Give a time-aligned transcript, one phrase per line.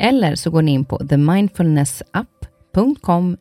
[0.00, 3.36] Eller så går ni in på themindfulnessapp.com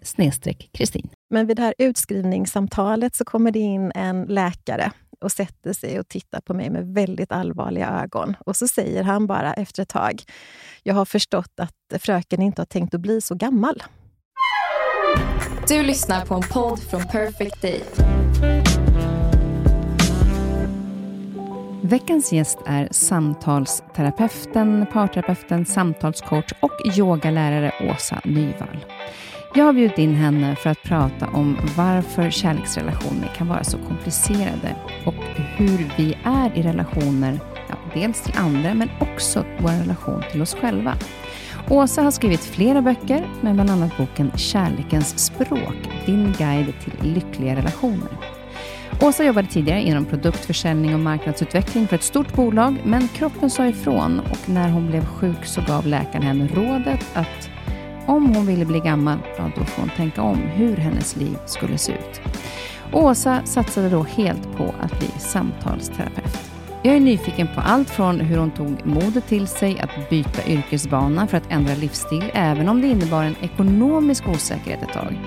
[0.72, 1.10] kristin.
[1.30, 6.08] Men vid det här utskrivningssamtalet så kommer det in en läkare och sätter sig och
[6.08, 8.36] tittar på mig med väldigt allvarliga ögon.
[8.46, 10.24] Och så säger han bara efter ett tag,
[10.84, 13.84] jag har förstått att fröken inte har tänkt att bli så gammal.
[15.68, 17.82] Du lyssnar på en podd från Perfect Day.
[21.82, 28.86] Veckans gäst är samtalsterapeuten, parterapeuten, samtalscoach och yogalärare Åsa Nyvall.
[29.56, 34.76] Jag har bjudit in henne för att prata om varför kärleksrelationer kan vara så komplicerade
[35.06, 40.42] och hur vi är i relationer, ja, dels till andra men också vår relation till
[40.42, 40.94] oss själva.
[41.70, 47.56] Åsa har skrivit flera böcker, men bland annat boken Kärlekens språk, din guide till lyckliga
[47.56, 48.29] relationer.
[49.02, 54.19] Åsa jobbade tidigare inom produktförsäljning och marknadsutveckling för ett stort bolag, men kroppen sa ifrån
[54.19, 57.49] och när hon blev sjuk så gav läkaren henne rådet att
[58.05, 61.77] om hon ville bli gammal, ja, då får hon tänka om hur hennes liv skulle
[61.77, 62.21] se ut.
[62.93, 66.52] Åsa satsade då helt på att bli samtalsterapeut.
[66.83, 71.27] Jag är nyfiken på allt från hur hon tog modet till sig att byta yrkesbana
[71.27, 75.20] för att ändra livsstil, även om det innebar en ekonomisk osäkerhet ett tag.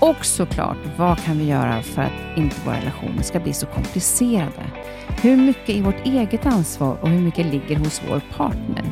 [0.00, 4.62] Och såklart, vad kan vi göra för att inte våra relationer ska bli så komplicerade?
[5.22, 8.84] Hur mycket är vårt eget ansvar och hur mycket ligger hos vår partner?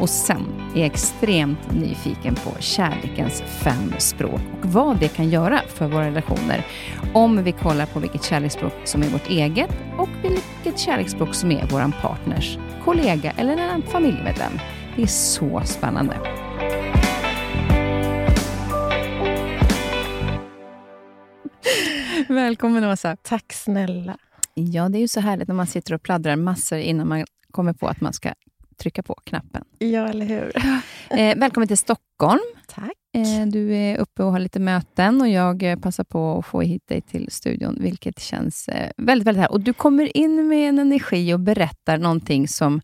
[0.00, 0.44] Och sen
[0.74, 6.06] är jag extremt nyfiken på kärlekens fem språk och vad det kan göra för våra
[6.06, 6.66] relationer
[7.12, 11.66] om vi kollar på vilket kärleksspråk som är vårt eget och vilket kärleksspråk som är
[11.70, 14.52] vår partners, kollega eller en familjemedlem.
[14.96, 16.16] Det är så spännande.
[22.28, 23.16] Välkommen Åsa.
[23.22, 24.18] Tack snälla.
[24.54, 27.72] Ja, det är ju så härligt när man sitter och pladdrar massor innan man kommer
[27.72, 28.32] på att man ska
[28.76, 29.64] trycka på knappen.
[29.78, 30.52] Ja, eller hur?
[31.10, 32.40] Eh, välkommen till Stockholm.
[32.66, 32.92] Tack.
[33.14, 36.60] Eh, du är uppe och har lite möten och jag eh, passar på att få
[36.60, 39.54] hit dig till studion, vilket känns eh, väldigt, väldigt härligt.
[39.54, 42.80] Och du kommer in med en energi och berättar någonting som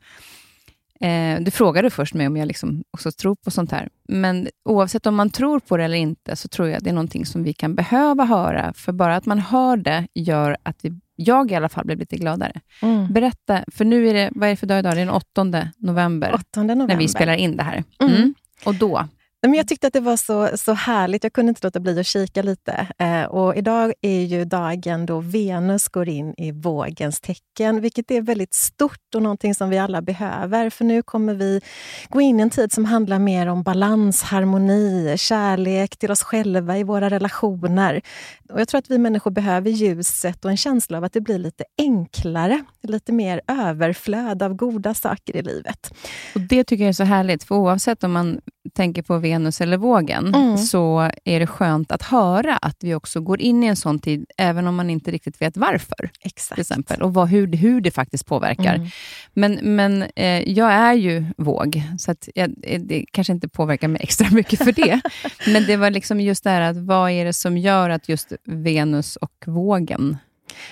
[1.01, 3.89] Eh, du frågade först mig om jag liksom också tror på sånt här.
[4.09, 7.27] Men oavsett om man tror på det eller inte, så tror jag det är någonting
[7.27, 8.73] som vi kan behöva höra.
[8.77, 12.17] För bara att man hör det gör att vi, jag i alla fall blir lite
[12.17, 12.61] gladare.
[12.83, 13.13] Mm.
[13.13, 14.95] Berätta, för nu är det, vad är det för dag idag?
[14.95, 15.47] Det är den 8
[15.77, 16.87] november, 8 november.
[16.87, 17.85] när vi spelar in det här.
[18.01, 18.15] Mm.
[18.15, 18.35] Mm.
[18.65, 19.09] Och då,
[19.49, 21.23] men jag tyckte att det var så, så härligt.
[21.25, 22.87] Jag kunde inte låta bli att kika lite.
[22.99, 28.23] Eh, och idag är ju dagen då Venus går in i vågens tecken, vilket är
[28.23, 30.71] väldigt stort och någonting som vi alla behöver.
[30.71, 31.61] För nu kommer vi
[32.09, 36.79] gå in i en tid som handlar mer om balans, harmoni, kärlek till oss själva
[36.79, 38.03] i våra relationer.
[38.49, 41.39] Och jag tror att vi människor behöver ljuset och en känsla av att det blir
[41.39, 45.95] lite enklare, lite mer överflöd av goda saker i livet.
[46.35, 48.41] Och Det tycker jag är så härligt, för oavsett om man
[48.75, 50.59] tänker på Venus eller vågen, mm.
[50.59, 54.27] så är det skönt att höra att vi också går in i en sån tid,
[54.39, 56.11] även om man inte riktigt vet varför.
[56.21, 56.55] Exakt.
[56.55, 58.75] Till exempel, och vad, hur, hur det faktiskt påverkar.
[58.75, 58.89] Mm.
[59.33, 63.89] Men, men eh, jag är ju våg, så att jag, eh, det kanske inte påverkar
[63.89, 65.01] mig extra mycket för det.
[65.47, 68.33] men det var liksom just det här, att vad är det som gör att just
[68.45, 70.19] Venus och vågen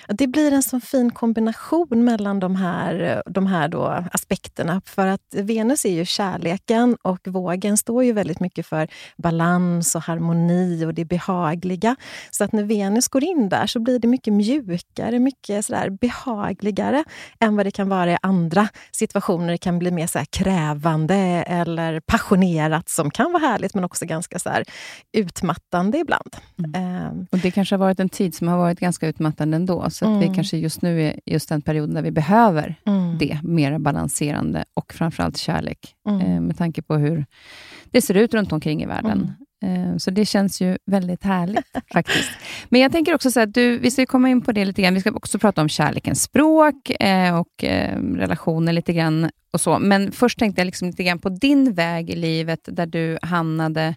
[0.08, 4.82] det blir en sån fin kombination mellan de här, de här då aspekterna.
[4.84, 10.02] För att Venus är ju kärleken och vågen står ju väldigt mycket för balans och
[10.02, 11.96] harmoni och det behagliga.
[12.30, 17.04] Så att när Venus går in där så blir det mycket mjukare, mycket sådär behagligare
[17.40, 19.52] än vad det kan vara i andra situationer.
[19.52, 21.14] Det kan bli mer så krävande
[21.46, 24.50] eller passionerat som kan vara härligt men också ganska så
[25.12, 26.36] utmattande ibland.
[26.58, 27.08] Mm.
[27.10, 29.90] Um, och Det kanske har varit en tid som har varit ganska utmattande ändå ändå.
[29.90, 30.34] Så att vi Mm.
[30.34, 33.18] kanske just nu är just den perioden där vi behöver Mm.
[33.18, 36.20] det, mera balanserande och framförallt kärlek, Mm.
[36.20, 37.26] eh, med tanke på hur
[37.90, 39.32] det ser ut runt omkring i världen.
[39.64, 42.30] Eh, så det känns ju väldigt härligt faktiskt.
[42.68, 44.94] Men jag tänker också så att du, vi ska komma in på det lite grann.
[44.94, 49.78] Vi ska också prata om kärlekens språk eh, och eh, relationer lite grann och så.
[49.78, 53.94] Men först tänkte jag liksom lite grann på din väg i livet där du hamnade.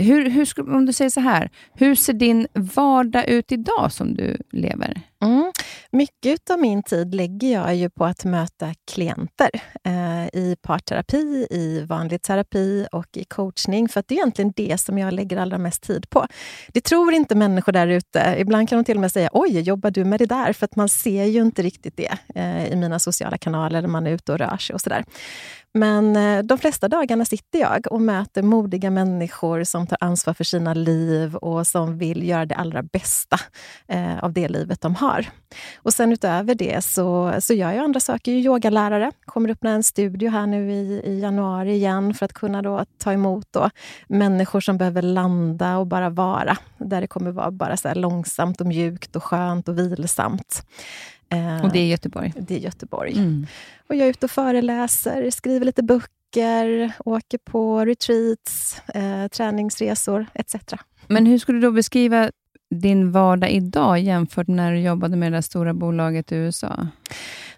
[0.00, 4.36] Hur, hur, om du säger så här, hur ser din vardag ut idag som du
[4.52, 5.00] lever?
[5.22, 5.52] Mm.
[5.92, 9.50] Mycket av min tid lägger jag ju på att möta klienter
[9.84, 13.88] eh, i parterapi, i vanlig terapi och i coachning.
[13.88, 16.26] För att det är egentligen det som jag lägger allra mest tid på.
[16.68, 18.36] Det tror inte människor där ute.
[18.38, 20.52] Ibland kan de till och med säga oj, jobbar du med det där?
[20.52, 24.06] För att man ser ju inte riktigt det eh, i mina sociala kanaler när man
[24.06, 25.04] är ute och rör sig och sådär.
[25.74, 30.44] Men eh, de flesta dagarna sitter jag och möter modiga människor som tar ansvar för
[30.44, 33.40] sina liv och som vill göra det allra bästa
[33.88, 35.09] eh, av det livet de har.
[35.76, 38.32] Och sen utöver det så, så gör jag andra saker.
[38.32, 42.32] Jag är yogalärare, kommer öppna en studio här nu i, i januari igen för att
[42.32, 43.70] kunna då ta emot då
[44.08, 46.56] människor som behöver landa och bara vara.
[46.78, 50.66] Där det kommer vara bara så långsamt och mjukt och skönt och vilsamt.
[51.28, 52.32] Eh, Och det är Göteborg.
[52.36, 53.12] det är Göteborg.
[53.12, 53.46] Mm.
[53.88, 60.54] Och jag är ute och föreläser, skriver lite böcker, åker på retreats, eh, träningsresor etc.
[61.06, 62.30] Men hur skulle du då beskriva
[62.70, 66.86] din vardag idag jämfört med när du jobbade med det där stora bolaget i USA?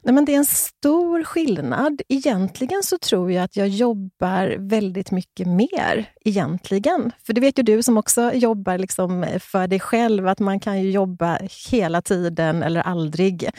[0.05, 2.03] Nej, men det är en stor skillnad.
[2.09, 6.11] Egentligen så tror jag att jag jobbar väldigt mycket mer.
[6.25, 7.13] egentligen.
[7.27, 10.83] För det vet ju du som också jobbar liksom för dig själv, att man kan
[10.83, 11.39] ju jobba
[11.71, 13.51] hela tiden eller aldrig.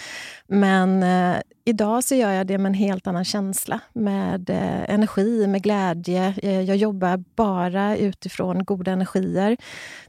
[0.47, 5.47] Men eh, idag så gör jag det med en helt annan känsla, med eh, energi,
[5.47, 6.33] med glädje.
[6.43, 9.57] Eh, jag jobbar bara utifrån goda energier.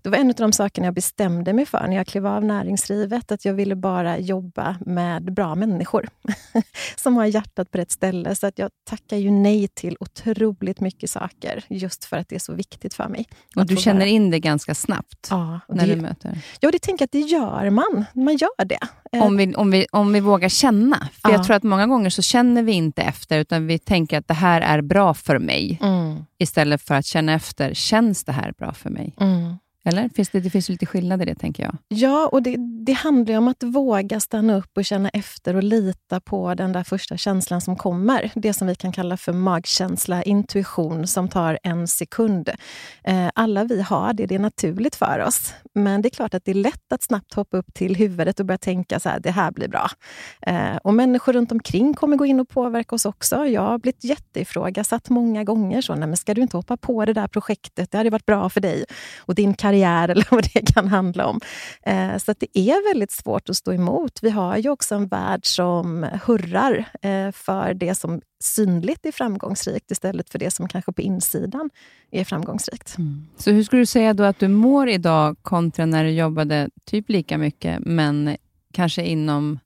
[0.03, 3.33] Det var en av de sakerna jag bestämde mig för när jag klev av näringslivet,
[3.33, 6.09] att jag ville bara jobba med bra människor
[6.97, 8.35] som har hjärtat på rätt ställe.
[8.35, 12.41] Så att jag tackar ju nej till otroligt mycket saker, just för att det är
[12.41, 13.27] så viktigt för mig.
[13.57, 16.39] Och du känner vara- in det ganska snabbt Ja, när det, du möter?
[16.61, 18.05] ja, det tänker jag att det gör man.
[18.15, 18.79] Man gör det.
[19.21, 21.09] Om vi, om, vi, om vi vågar känna.
[21.23, 21.44] För Ja.
[21.45, 24.35] Jag tror att många gånger så känner vi inte efter, utan vi tänker att det
[24.35, 25.79] här är bra för mig.
[25.83, 29.15] Mm, Istället för att känna efter, känns det här bra för mig?
[29.21, 29.57] mm.
[29.85, 30.09] Eller?
[30.09, 31.77] Finns det, det finns lite skillnad i det, tänker jag.
[31.89, 35.63] Ja, och det, det handlar ju om att våga stanna upp och känna efter och
[35.63, 38.31] lita på den där första känslan som kommer.
[38.35, 42.49] Det som vi kan kalla för magkänsla, intuition, som tar en sekund.
[43.05, 45.55] Eh, alla vi har det, det är naturligt för oss.
[45.75, 48.47] Men det är klart att det är lätt att snabbt hoppa upp till huvudet och
[48.47, 49.91] börja tänka så här, det här blir bra.
[50.47, 53.47] Eh, och människor runt omkring kommer gå in och påverka oss också.
[53.47, 55.81] Jag har blivit jätteifrågasatt många gånger.
[55.81, 57.91] Så, Nej, men ska du inte hoppa på det där projektet?
[57.91, 58.85] Det hade varit bra för dig
[59.19, 61.41] och din karriär eller vad det kan handla om.
[61.83, 64.19] Eh, så det är väldigt svårt att stå emot.
[64.23, 69.91] Vi har ju också en värld som hurrar eh, för det som synligt är framgångsrikt
[69.91, 71.71] istället för det som kanske på insidan
[72.11, 72.97] är framgångsrikt.
[73.37, 77.09] Så hur skulle du säga då att du mår idag kontra när du jobbade typ
[77.09, 78.37] lika mycket, men
[78.73, 79.59] kanske inom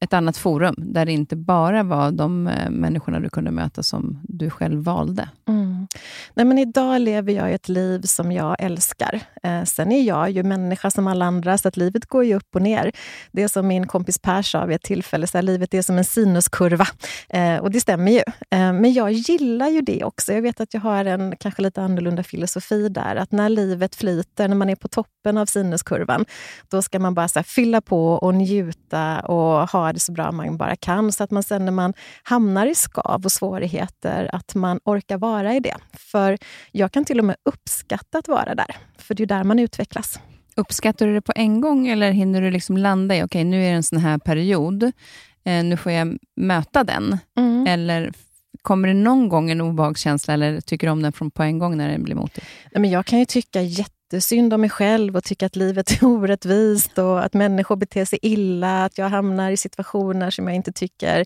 [0.00, 4.20] ett annat forum, där det inte bara var de eh, människorna du kunde möta som
[4.22, 5.28] du själv valde?
[5.48, 5.69] Mm.
[6.34, 9.20] Nej, men idag lever jag ett liv som jag älskar.
[9.42, 12.54] Eh, sen är jag ju människa som alla andra, så att livet går ju upp
[12.54, 12.92] och ner.
[13.32, 15.98] Det är som min kompis Per sa vid ett tillfälle, så här, livet är som
[15.98, 16.86] en sinuskurva.
[17.28, 18.22] Eh, och det stämmer ju.
[18.50, 20.32] Eh, men jag gillar ju det också.
[20.32, 23.16] Jag vet att jag har en kanske lite annorlunda filosofi där.
[23.16, 26.24] Att när livet flyter, när man är på toppen av sinuskurvan,
[26.70, 30.32] då ska man bara så här, fylla på och njuta och ha det så bra
[30.32, 31.12] man bara kan.
[31.12, 35.54] Så att man sen när man hamnar i skav och svårigheter, att man orkar vara
[35.54, 35.76] i det.
[35.92, 36.38] För
[36.72, 38.76] jag kan till och med uppskatta att vara där.
[38.98, 40.20] För det är där man utvecklas.
[40.56, 43.70] Uppskattar du det på en gång eller hinner du liksom landa i, okej, nu är
[43.70, 44.82] det en sån här period,
[45.44, 47.18] eh, nu får jag möta den?
[47.68, 48.12] Eller
[48.62, 51.76] kommer det någon gång en obehagskänsla eller tycker du om den från på en gång
[51.76, 52.44] när den blir motig?
[52.72, 53.62] Nej, men jag kan ju tycka
[54.12, 58.18] jättesynd om mig själv och tycka att livet är orättvist och att människor beter sig
[58.22, 61.24] illa, att jag hamnar i situationer som jag inte tycker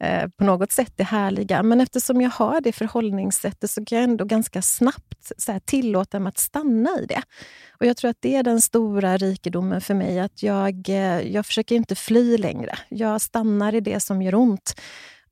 [0.00, 1.62] eh, på något sätt är härliga.
[1.62, 6.20] Men eftersom jag har det förhållningssättet så kan jag ändå ganska snabbt så här, tillåta
[6.20, 7.22] mig att stanna i det.
[7.80, 11.46] Och Jag tror att det är den stora rikedomen för mig, att jag, eh, jag
[11.46, 12.78] försöker inte fly längre.
[12.88, 14.74] Jag stannar i det som gör ont.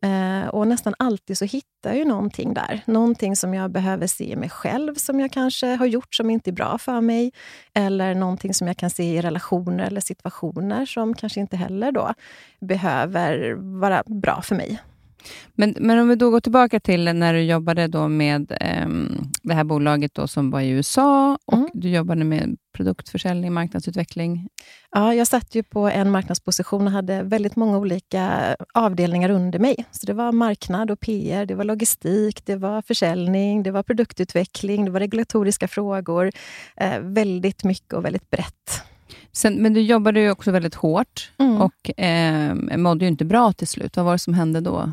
[0.02, 2.80] Eh, och nästan alltid så hittar jag ju någonting där.
[2.86, 6.50] Någonting som jag behöver se i mig själv, som jag kanske har gjort som inte
[6.50, 7.32] är bra för mig.
[7.74, 12.14] Eller någonting som jag kan se i relationer eller situationer som kanske inte heller då
[12.60, 14.78] behöver vara bra för mig.
[15.54, 18.88] Men, men om vi då går tillbaka till när du jobbade då med eh,
[19.42, 21.68] det här bolaget då som var i USA och mm.
[21.74, 24.48] du jobbade med produktförsäljning, marknadsutveckling.
[24.90, 29.84] Ja, jag satt ju på en marknadsposition och hade väldigt många olika avdelningar under mig.
[29.90, 34.84] Så Det var marknad och PR, det var logistik, det var försäljning, det var produktutveckling,
[34.84, 36.30] det var regulatoriska frågor.
[36.76, 38.82] Eh, väldigt mycket och väldigt brett.
[39.34, 41.62] Sen, men du jobbade ju också väldigt hårt mm.
[41.62, 43.96] och eh, mådde ju inte bra till slut.
[43.96, 44.92] Vad var det som hände då?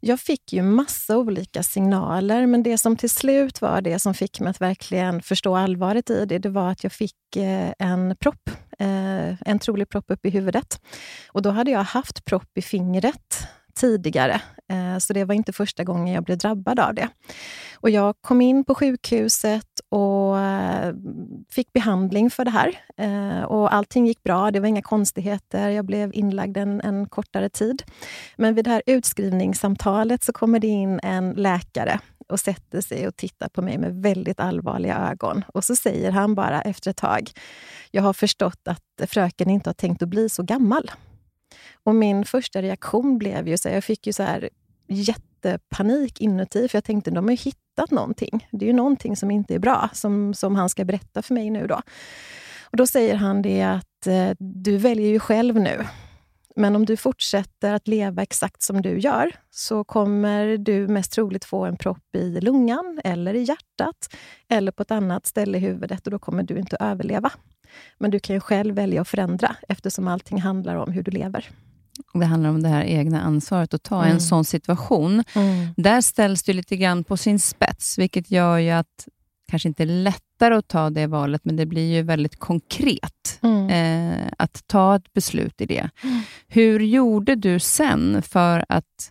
[0.00, 4.40] Jag fick ju massa olika signaler, men det som till slut var det som fick
[4.40, 8.50] mig att verkligen förstå allvaret i det, det var att jag fick eh, en propp.
[8.78, 10.80] Eh, en trolig propp upp i huvudet.
[11.32, 14.40] Och då hade jag haft propp i fingret tidigare.
[14.68, 17.08] Eh, så det var inte första gången jag blev drabbad av det.
[17.74, 20.94] Och jag kom in på sjukhuset och eh,
[21.50, 22.78] fick behandling för det här.
[22.96, 25.68] Eh, och allting gick bra, det var inga konstigheter.
[25.68, 27.82] Jag blev inlagd en, en kortare tid.
[28.36, 33.16] Men vid det här utskrivningssamtalet så kommer det in en läkare och sätter sig och
[33.16, 35.44] tittar på mig med väldigt allvarliga ögon.
[35.54, 37.30] Och så säger han bara efter ett tag,
[37.90, 40.90] jag har förstått att fröken inte har tänkt att bli så gammal.
[41.82, 44.48] Och min första reaktion blev ju så jag fick ju så här
[44.88, 48.48] jättepanik inuti, för jag tänkte de har ju hittat någonting.
[48.52, 51.50] Det är ju någonting som inte är bra, som, som han ska berätta för mig
[51.50, 51.66] nu.
[51.66, 51.82] Då.
[52.62, 55.84] Och Då säger han det att eh, du väljer ju själv nu.
[56.56, 61.44] Men om du fortsätter att leva exakt som du gör så kommer du mest troligt
[61.44, 64.14] få en propp i lungan eller i hjärtat
[64.48, 67.30] eller på ett annat ställe i huvudet och då kommer du inte överleva.
[67.98, 71.50] Men du kan ju själv välja att förändra eftersom allting handlar om hur du lever.
[72.14, 74.14] Det handlar om det här egna ansvaret att ta mm.
[74.14, 75.24] en sån situation.
[75.34, 75.74] Mm.
[75.76, 79.08] Där ställs det lite grann på sin spets, vilket gör ju att
[79.50, 83.70] kanske inte är lättare att ta det valet, men det blir ju väldigt konkret mm.
[83.70, 85.90] eh, att ta ett beslut i det.
[86.02, 86.20] Mm.
[86.48, 89.10] Hur gjorde du sen för att...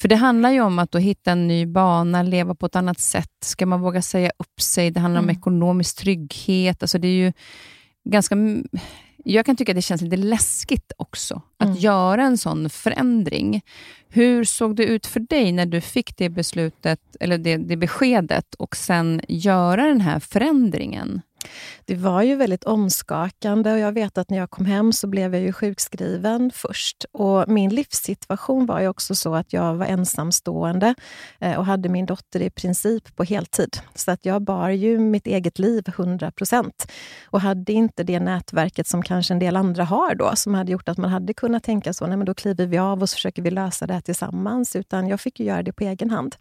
[0.00, 3.30] För det handlar ju om att hitta en ny bana, leva på ett annat sätt.
[3.40, 4.90] Ska man våga säga upp sig?
[4.90, 5.36] Det handlar om mm.
[5.36, 6.82] ekonomisk trygghet.
[6.82, 7.32] Alltså det är ju
[8.04, 8.36] ganska
[9.24, 11.78] jag kan tycka att det känns lite läskigt också, att mm.
[11.78, 13.62] göra en sån förändring.
[14.08, 18.54] Hur såg det ut för dig när du fick det beslutet, eller det, det beskedet,
[18.54, 21.20] och sen göra den här förändringen?
[21.84, 25.34] Det var ju väldigt omskakande och jag vet att när jag kom hem så blev
[25.34, 27.04] jag ju sjukskriven först.
[27.12, 30.94] Och Min livssituation var ju också så att jag var ensamstående
[31.40, 33.76] eh, och hade min dotter i princip på heltid.
[33.94, 36.92] Så att jag bar ju mitt eget liv 100 procent
[37.24, 40.88] och hade inte det nätverket som kanske en del andra har då, som hade gjort
[40.88, 43.42] att man hade kunnat tänka så, nej men då kliver vi av och så försöker
[43.42, 44.76] vi lösa det här tillsammans.
[44.76, 46.36] Utan jag fick ju göra det på egen hand.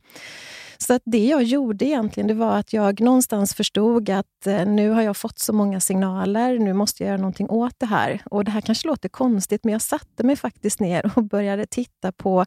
[0.82, 4.90] Så att det jag gjorde egentligen, det var att jag någonstans förstod att eh, nu
[4.90, 8.22] har jag fått så många signaler, nu måste jag göra någonting åt det här.
[8.26, 12.12] Och Det här kanske låter konstigt, men jag satte mig faktiskt ner och började titta
[12.12, 12.46] på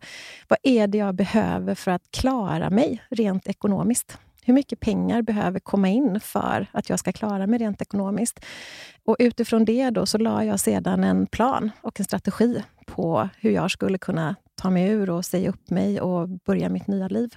[0.49, 4.19] vad är det jag behöver för att klara mig rent ekonomiskt.
[4.45, 8.45] Hur mycket pengar behöver komma in för att jag ska klara mig rent ekonomiskt?
[9.05, 13.51] Och utifrån det då så la jag sedan en plan och en strategi på hur
[13.51, 17.35] jag skulle kunna ta mig ur och säga upp mig och börja mitt nya liv.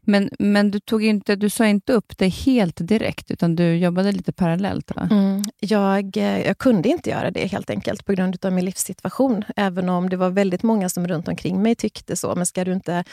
[0.00, 4.12] Men, men du, tog inte, du sa inte upp det helt direkt, utan du jobbade
[4.12, 4.92] lite parallellt?
[4.96, 5.08] Va?
[5.10, 9.44] Mm, jag, eh, jag kunde inte göra det helt enkelt på grund av min livssituation.
[9.56, 12.34] Även om det var väldigt många som runt omkring mig tyckte så.
[12.34, 13.04] Men ska du inte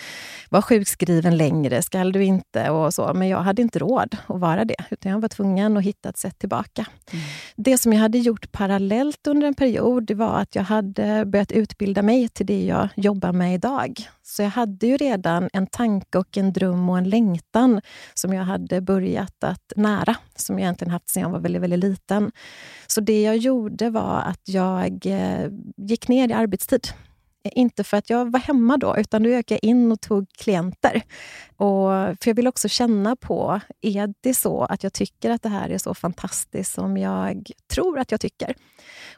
[0.49, 1.81] vara sjukskriven längre?
[1.81, 2.63] Ska du inte?
[2.69, 3.13] och så.
[3.13, 4.75] Men jag hade inte råd att vara det.
[4.89, 6.85] Utan jag var tvungen att hitta ett sätt tillbaka.
[7.11, 7.25] Mm.
[7.55, 11.51] Det som jag hade gjort parallellt under en period, det var att jag hade börjat
[11.51, 14.07] utbilda mig till det jag jobbar med idag.
[14.23, 17.81] Så jag hade ju redan en tanke och en dröm och en längtan
[18.13, 21.79] som jag hade börjat att nära, som jag egentligen haft sedan jag var väldigt, väldigt
[21.79, 22.31] liten.
[22.87, 26.87] Så det jag gjorde var att jag eh, gick ner i arbetstid.
[27.43, 30.29] Eh, inte för att jag var hemma då, utan då gick jag in och tog
[30.29, 31.01] klienter.
[31.57, 35.49] Och, för jag vill också känna på, är det så att jag tycker att det
[35.49, 38.55] här är så fantastiskt som jag tror att jag tycker?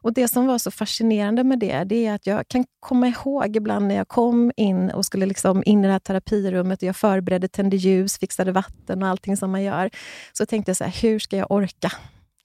[0.01, 3.55] Och Det som var så fascinerande med det, det är att jag kan komma ihåg
[3.55, 6.95] ibland när jag kom in och skulle liksom in i det här terapirummet och jag
[6.95, 9.89] förberedde, tände ljus, fixade vatten och allting som man gör.
[10.33, 11.91] Så tänkte jag så här, hur ska jag orka?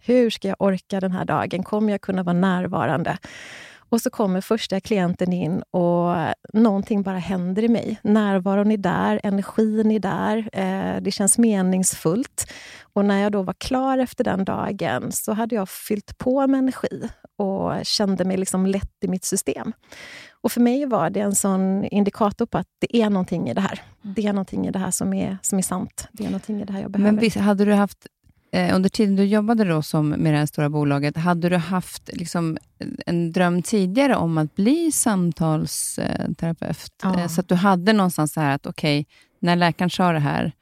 [0.03, 1.63] Hur ska jag orka den här dagen?
[1.63, 3.19] Kommer jag kunna vara närvarande?
[3.91, 6.17] Och så kommer första klienten in och
[6.53, 8.01] någonting bara händer i mig.
[8.03, 12.53] Närvaron är där, energin är där, eh, det känns meningsfullt.
[12.93, 16.59] Och när jag då var klar efter den dagen så hade jag fyllt på med
[16.59, 19.73] energi och kände mig liksom lätt i mitt system.
[20.43, 23.61] Och för mig var det en sån indikator på att det är någonting i det
[23.61, 23.83] här.
[24.03, 26.09] Det är någonting i det här som är, som är sant.
[26.13, 27.13] Det är någonting i det här jag behöver.
[27.13, 28.07] Men hade du haft
[28.53, 32.11] eh, under tiden du jobbade då som med det här stora bolaget, hade du haft
[32.13, 32.59] liksom,
[33.07, 36.93] en dröm tidigare om att bli samtalsterapeut?
[37.03, 37.21] Ja.
[37.21, 40.19] Eh, så att du hade någonstans så här att, okej, okay, när läkaren sa det
[40.19, 40.53] här,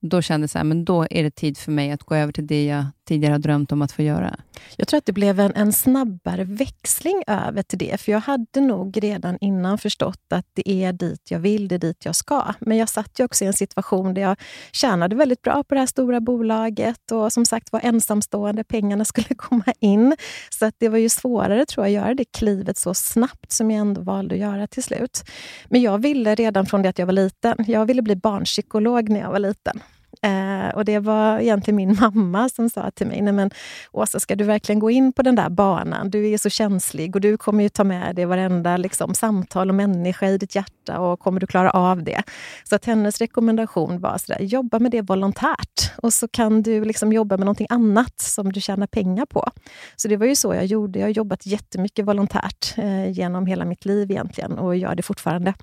[0.00, 2.46] då kände jag så men då är det tid för mig att gå över till
[2.46, 4.36] det jag tidigare har drömt om att få göra?
[4.76, 8.00] Jag tror att det blev en, en snabbare växling över till det.
[8.00, 11.78] För jag hade nog redan innan förstått att det är dit jag vill, det är
[11.78, 12.54] dit jag ska.
[12.60, 14.36] Men jag satt ju också i en situation där jag
[14.72, 19.34] tjänade väldigt bra på det här stora bolaget och som sagt var ensamstående, pengarna skulle
[19.36, 20.16] komma in.
[20.50, 23.70] Så att det var ju svårare tror jag att göra det klivet så snabbt som
[23.70, 25.24] jag ändå valde att göra till slut.
[25.68, 29.20] Men jag ville redan från det att jag var liten, jag ville bli barnpsykolog när
[29.20, 29.80] jag var liten.
[30.22, 33.50] Eh, och det var egentligen min mamma som sa till mig, nej men
[33.92, 36.10] Åsa, ska du verkligen gå in på den där banan?
[36.10, 39.74] Du är så känslig och du kommer ju ta med dig varenda liksom, samtal och
[39.74, 42.22] människa i ditt hjärta och kommer du klara av det?
[42.64, 47.12] Så att hennes rekommendation var sådär, jobba med det volontärt och så kan du liksom
[47.12, 49.50] jobba med någonting annat som du tjänar pengar på.
[49.96, 50.98] Så det var ju så jag gjorde.
[50.98, 55.54] Jag har jobbat jättemycket volontärt eh, genom hela mitt liv egentligen och gör det fortfarande.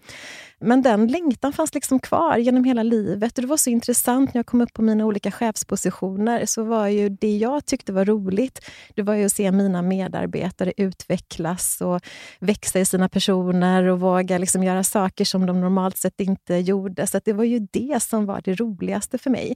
[0.59, 3.37] Men den längtan fanns liksom kvar genom hela livet.
[3.37, 6.45] Och det var så intressant när jag kom upp på mina olika chefspositioner.
[6.45, 10.73] Så var ju det jag tyckte var roligt, det var ju att se mina medarbetare
[10.77, 12.01] utvecklas och
[12.39, 17.07] växa i sina personer och våga liksom göra saker som de normalt sett inte gjorde.
[17.07, 19.55] Så det var ju det som var det roligaste för mig.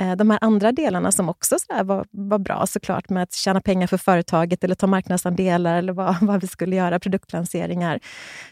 [0.00, 3.60] Eh, de här andra delarna som också så var, var bra såklart med att tjäna
[3.60, 8.00] pengar för företaget eller ta marknadsandelar eller vad, vad vi skulle göra, produktlanseringar.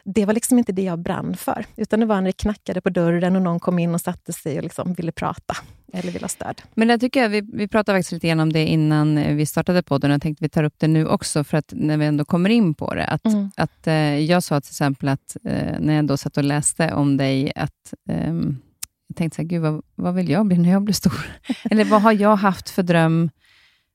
[0.04, 1.66] Det var liksom inte det jag brann för.
[1.76, 4.56] Utan det var när det knackade på dörren och någon kom in och satte sig
[4.56, 5.56] och liksom ville prata
[5.92, 6.62] eller ville ha stöd.
[6.74, 9.82] Men det tycker jag, vi, vi pratade faktiskt lite grann om det innan vi startade
[9.82, 10.10] podden.
[10.10, 12.50] Jag tänkte att vi tar upp det nu också, för att när vi ändå kommer
[12.50, 13.06] in på det.
[13.06, 13.50] Att, mm.
[13.56, 17.16] att, eh, jag sa till exempel att eh, när jag då satt och läste om
[17.16, 18.34] dig, att eh,
[19.06, 21.26] jag tänkte så här, gud vad, vad vill jag bli när jag blir stor?
[21.70, 23.30] eller vad har jag haft för dröm?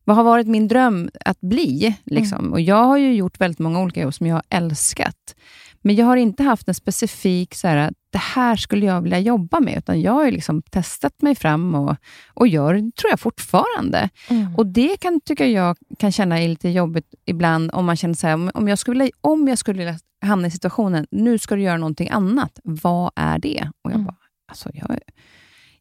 [0.04, 1.98] Vad har varit min dröm att bli?
[2.04, 2.40] Liksom?
[2.40, 2.54] Mm.
[2.54, 5.36] Och Jag har ju gjort väldigt många olika jobb som jag har älskat.
[5.82, 9.60] Men jag har inte haft en specifik, så här, det här skulle jag vilja jobba
[9.60, 11.96] med, utan jag har liksom testat mig fram och,
[12.34, 14.10] och gör tror jag fortfarande.
[14.30, 14.56] Mm.
[14.56, 18.28] Och Det kan tycka jag kan känna är lite jobbigt ibland, om man känner så
[18.28, 21.62] här, om jag skulle vilja, om jag skulle vilja hamna i situationen, nu ska du
[21.62, 23.72] göra någonting annat, vad är det?
[23.82, 24.06] Och Jag mm.
[24.06, 25.00] bara, alltså jag,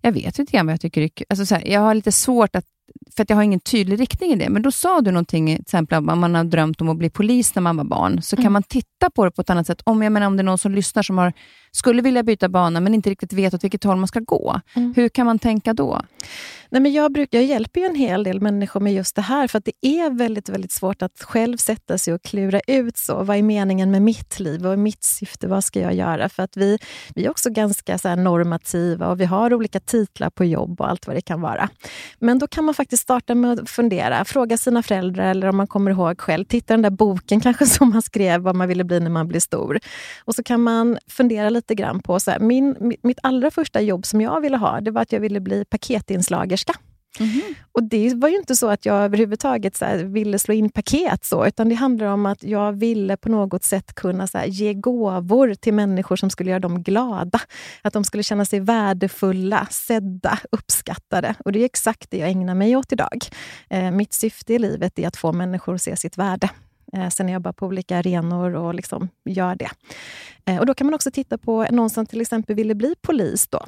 [0.01, 2.57] jag vet inte grann vad jag tycker är alltså så här, Jag har lite svårt
[2.57, 2.65] att
[3.17, 4.49] för att jag har ingen tydlig riktning i det.
[4.49, 7.55] Men då sa du någonting, till exempel om man har drömt om att bli polis
[7.55, 8.45] när man var barn, så mm.
[8.45, 9.83] kan man titta på det på ett annat sätt.
[9.85, 11.33] Om, jag menar, om det är någon som lyssnar som har,
[11.71, 14.61] skulle vilja byta bana, men inte riktigt vet åt vilket håll man ska gå.
[14.75, 14.93] Mm.
[14.97, 16.03] Hur kan man tänka då?
[16.73, 19.49] Nej, men jag, brukar, jag hjälper ju en hel del människor med just det här,
[19.49, 23.23] för att det är väldigt, väldigt svårt att själv sätta sig och klura ut så.
[23.23, 24.61] Vad är meningen med mitt liv?
[24.63, 25.49] Vad är mitt syfte?
[25.49, 26.29] Vad ska jag göra?
[26.29, 26.79] För att vi,
[27.15, 31.07] vi är också ganska så normativa och vi har olika titlar på jobb och allt
[31.07, 31.69] vad det kan vara.
[32.19, 35.67] Men då kan man faktiskt starta med att fundera, fråga sina föräldrar eller om man
[35.67, 39.01] kommer ihåg själv, titta den där boken kanske som man skrev vad man ville bli
[39.01, 39.81] när man blir stor.
[40.25, 44.07] Och så kan man fundera lite grann på, så här, min, mitt allra första jobb
[44.07, 45.65] som jag ville ha, det var att jag ville bli
[46.65, 46.75] paketinslagerska.
[47.21, 47.55] Mm.
[47.73, 51.47] Och Det var ju inte så att jag överhuvudtaget så ville slå in paket, så,
[51.47, 55.75] utan det handlar om att jag ville på något sätt kunna så ge gåvor till
[55.75, 57.41] människor som skulle göra dem glada.
[57.83, 61.35] Att de skulle känna sig värdefulla, sedda, uppskattade.
[61.45, 63.27] Och Det är exakt det jag ägnar mig åt idag.
[63.71, 66.49] Eh, mitt syfte i livet är att få människor att se sitt värde.
[66.93, 69.71] Eh, sen jobbar jag på olika arenor och liksom gör det.
[70.47, 73.49] Eh, och Då kan man också titta på någon som till exempel ville bli polis.
[73.49, 73.67] Då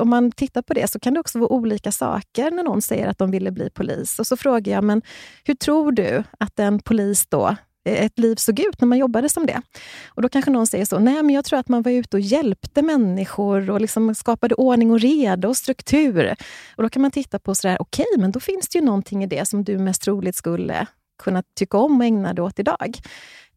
[0.00, 3.06] om man tittar på det så kan det också vara olika saker när någon säger
[3.06, 4.18] att de ville bli polis.
[4.18, 5.02] Och så frågar jag, men
[5.44, 9.28] hur tror du att en polis då eh, ett liv såg ut när man jobbade
[9.28, 9.62] som det.
[10.08, 12.20] Och Då kanske någon säger så, nej men jag tror att man var ute och
[12.20, 16.34] hjälpte människor och liksom skapade ordning och reda och struktur.
[16.76, 19.24] Och Då kan man titta på sådär, okej, okay, men då finns det ju någonting
[19.24, 20.86] i det som du mest troligt skulle
[21.22, 22.98] kunna tycka om och ägna dig åt idag.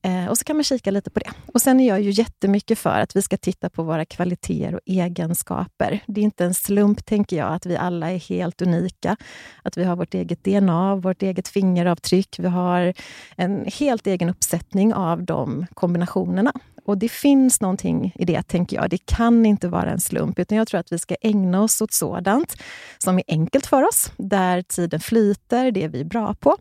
[0.05, 1.31] Eh, och så kan man kika lite på det.
[1.53, 4.81] Och Sen är jag ju jättemycket för att vi ska titta på våra kvaliteter och
[4.85, 5.99] egenskaper.
[6.07, 9.15] Det är inte en slump, tänker jag, att vi alla är helt unika.
[9.63, 12.39] Att vi har vårt eget DNA, vårt eget fingeravtryck.
[12.39, 12.93] Vi har
[13.37, 16.53] en helt egen uppsättning av de kombinationerna.
[16.85, 18.89] Och det finns någonting i det, tänker jag.
[18.89, 21.93] Det kan inte vara en slump, utan jag tror att vi ska ägna oss åt
[21.93, 22.57] sådant
[22.97, 26.57] som är enkelt för oss, där tiden flyter, det är vi bra på.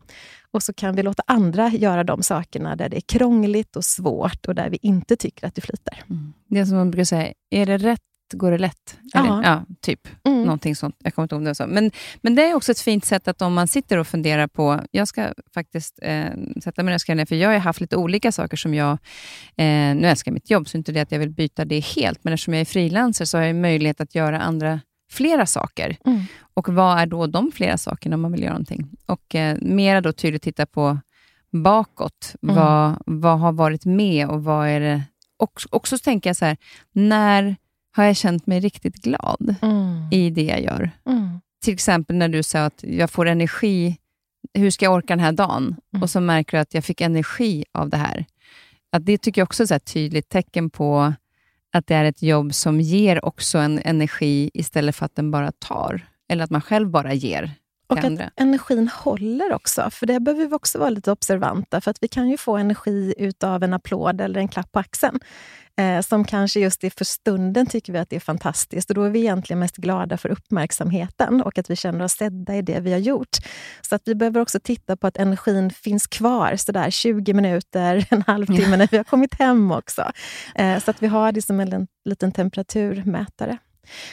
[0.51, 4.45] Och så kan vi låta andra göra de sakerna där det är krångligt och svårt
[4.45, 6.03] och där vi inte tycker att det flyter.
[6.09, 6.33] Mm.
[6.47, 8.01] Det är som man brukar säga, är det rätt
[8.33, 8.97] går det lätt.
[9.15, 10.07] Eller, ja, typ.
[10.23, 10.43] Mm.
[10.43, 10.95] Någonting sånt.
[11.03, 11.67] Jag kommer inte ihåg det så.
[11.67, 14.81] Men, men det är också ett fint sätt att om man sitter och funderar på...
[14.91, 16.25] Jag ska faktiskt eh,
[16.63, 18.91] sätta mig ner för jag har haft lite olika saker som jag...
[19.57, 22.23] Eh, nu älskar jag mitt jobb, så inte det att jag vill byta det helt,
[22.23, 24.79] men eftersom jag är frilanser så har jag möjlighet att göra andra
[25.11, 25.97] flera saker.
[26.05, 26.21] Mm.
[26.53, 28.89] Och vad är då de flera sakerna om man vill göra någonting?
[29.05, 30.99] Och eh, mera då tydligt titta på
[31.51, 32.35] bakåt.
[32.43, 32.55] Mm.
[32.55, 35.03] Vad, vad har varit med och vad är det...
[35.37, 36.57] Och, också tänker jag så här,
[36.91, 37.55] när
[37.95, 40.07] har jag känt mig riktigt glad Mm.
[40.11, 40.91] i det jag gör?
[41.09, 41.39] Mm.
[41.63, 43.97] Till exempel när du sa att jag får energi,
[44.53, 45.75] hur ska jag orka den här dagen?
[45.93, 46.03] Mm.
[46.03, 48.25] Och så märker du att jag fick energi av det här.
[48.91, 51.13] Att det tycker jag också är här tydligt tecken på
[51.73, 55.51] att det är ett jobb som ger också en energi istället för att den bara
[55.51, 56.01] tar.
[56.29, 57.51] Eller att man själv bara ger
[57.87, 58.31] Och att andra.
[58.35, 61.81] energin håller också, för det behöver vi också vara lite observanta.
[61.81, 65.19] För att vi kan ju få energi utav en applåd eller en klapp på axeln.
[65.77, 68.89] Eh, som kanske just i för stunden tycker vi att det är fantastiskt.
[68.89, 72.55] Och då är vi egentligen mest glada för uppmärksamheten och att vi känner oss sedda
[72.55, 73.37] i det vi har gjort.
[73.81, 78.21] Så att vi behöver också titta på att energin finns kvar sådär 20 minuter, en
[78.27, 80.11] halvtimme när vi har kommit hem också.
[80.55, 83.57] Eh, så att vi har det som en liten- liten temperaturmätare.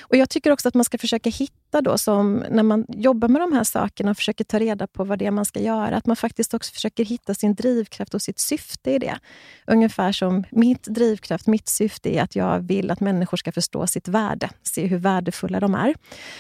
[0.03, 3.41] Och Jag tycker också att man ska försöka hitta, då, som när man jobbar med
[3.41, 6.07] de här sakerna och försöker ta reda på vad det är man ska göra, att
[6.07, 9.19] man faktiskt också försöker hitta sin drivkraft och sitt syfte i det.
[9.67, 14.09] Ungefär som mitt drivkraft, mitt syfte är att jag vill att människor ska förstå sitt
[14.09, 15.95] värde, se hur värdefulla de är.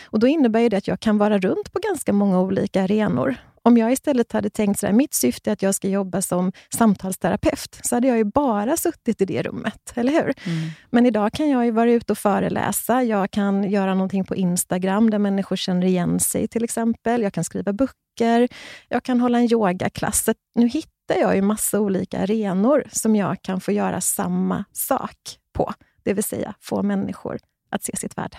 [0.04, 3.36] Och Då innebär ju det att jag kan vara runt på ganska många olika arenor.
[3.64, 6.52] Om jag istället hade tänkt så här, mitt syfte är att jag ska jobba som
[6.74, 10.34] samtalsterapeut, så hade jag ju bara suttit i det rummet, eller hur?
[10.44, 10.70] Mm.
[10.90, 13.02] Men idag kan jag ju vara ute och föreläsa.
[13.02, 17.22] Jag kan göra någonting på Instagram där människor känner igen sig till exempel.
[17.22, 18.48] Jag kan skriva böcker.
[18.88, 20.24] Jag kan hålla en yogaklass.
[20.24, 25.16] Så Nu hittar jag ju massa olika arenor som jag kan få göra samma sak
[25.52, 25.72] på.
[26.02, 27.38] Det vill säga få människor
[27.70, 28.38] att se sitt värde.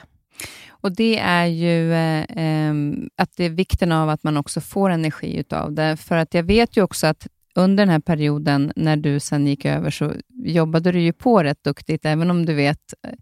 [0.69, 4.89] Och det är ju eh, ehm, att det är vikten av att man också får
[4.89, 5.97] energi utav det.
[5.97, 9.65] För att jag vet ju också att under den här perioden, när du sen gick
[9.65, 10.13] över, så
[10.45, 13.13] jobbade du ju på rätt duktigt, även om du vet eh,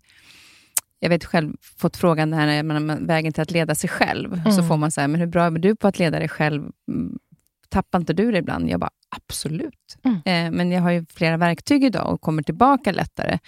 [1.00, 4.42] jag vet själv, fått frågan det här, när vägen till att leda sig själv.
[4.44, 4.68] Så Mm.
[4.68, 6.72] får man säga, men hur bra är du på att leda dig själv?
[7.70, 8.70] Tappar inte du det ibland?
[8.70, 9.98] Jag bara, absolut.
[10.04, 10.16] Mm.
[10.26, 13.40] Eh, men jag har ju flera verktyg idag och kommer tillbaka lättare.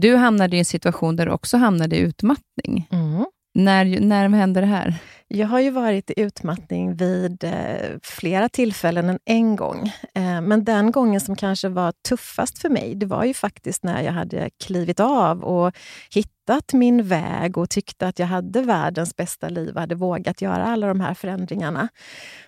[0.00, 2.88] Du hamnade i en situation där du också hamnade i utmattning.
[3.54, 4.94] När, när hände det här?
[5.28, 7.52] Jag har ju varit i utmattning vid eh,
[8.02, 9.92] flera tillfällen än en gång.
[10.14, 14.02] Eh, men den gången som kanske var tuffast för mig, det var ju faktiskt när
[14.02, 15.76] jag hade klivit av och
[16.14, 16.37] hittat
[16.72, 20.86] min väg och tyckte att jag hade världens bästa liv och hade vågat göra alla
[20.86, 21.88] de här förändringarna.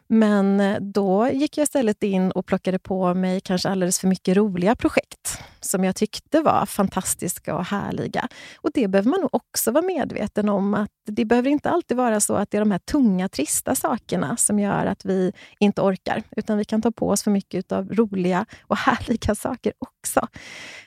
[0.09, 4.37] Men eh, då gick jag istället in och plockade på mig kanske alldeles för mycket
[4.37, 8.29] roliga projekt som jag tyckte var fantastiska och härliga.
[8.57, 12.21] Och det behöver man nog också vara medveten om att det behöver inte alltid vara
[12.21, 16.23] så att det är de här tunga, trista sakerna som gör att vi inte orkar,
[16.37, 20.27] utan vi kan ta på oss för mycket av roliga och härliga saker också.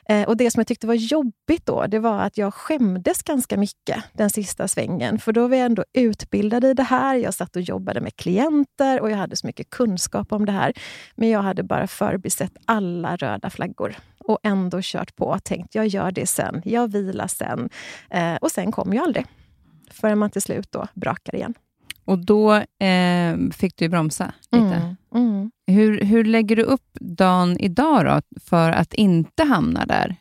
[0.10, 3.58] Eh, och Det som jag tyckte var jobbigt då, det var att jag skämdes ganska
[3.58, 5.20] mycket den sista svängen.
[5.20, 7.16] För då var jag ändå utbildad i det här.
[7.16, 10.74] Jag satt och jobbade med klienter och jag hade så mycket kunskap om det här.
[11.16, 15.88] Men jag hade bara förbisett alla röda flaggor och ändå kört på och tänkt jag
[15.88, 17.70] gör det sen, jag vilar sen.
[18.10, 19.26] Eh, och sen kom jag aldrig.
[19.92, 21.54] Förrän man till slut då brakar igen.
[22.06, 22.54] Och då
[22.86, 24.66] eh, fick du bromsa lite.
[24.66, 25.52] Mm, mm.
[25.68, 30.16] Hur, hur lägger du upp dagen idag då, för att inte hamna där?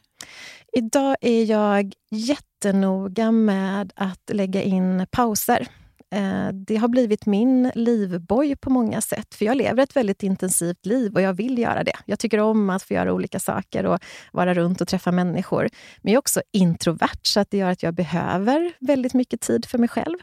[0.73, 5.69] Idag är jag jättenoga med att lägga in pauser.
[6.13, 9.35] Eh, det har blivit min livboj på många sätt.
[9.35, 11.97] För Jag lever ett väldigt intensivt liv och jag vill göra det.
[12.05, 13.99] Jag tycker om att få göra olika saker och
[14.33, 15.69] vara runt och träffa människor.
[16.03, 19.67] Men jag är också introvert, så att det gör att jag behöver väldigt mycket tid
[19.67, 20.17] för mig själv.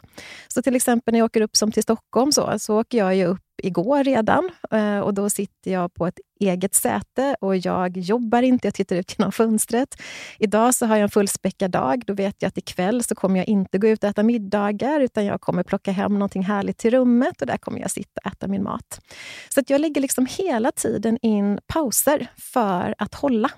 [0.47, 3.25] Så till exempel när jag åker upp som till Stockholm så, så åker jag ju
[3.25, 8.41] upp igår redan eh, och då sitter jag på ett eget säte och jag jobbar
[8.41, 10.01] inte, jag tittar ut genom fönstret.
[10.39, 12.03] Idag så har jag en fullspäckad dag.
[12.07, 15.25] Då vet jag att ikväll så kommer jag inte gå ut och äta middagar utan
[15.25, 18.47] jag kommer plocka hem någonting härligt till rummet och där kommer jag sitta och äta
[18.47, 19.01] min mat.
[19.49, 23.51] Så att jag lägger liksom hela tiden in pauser för att hålla.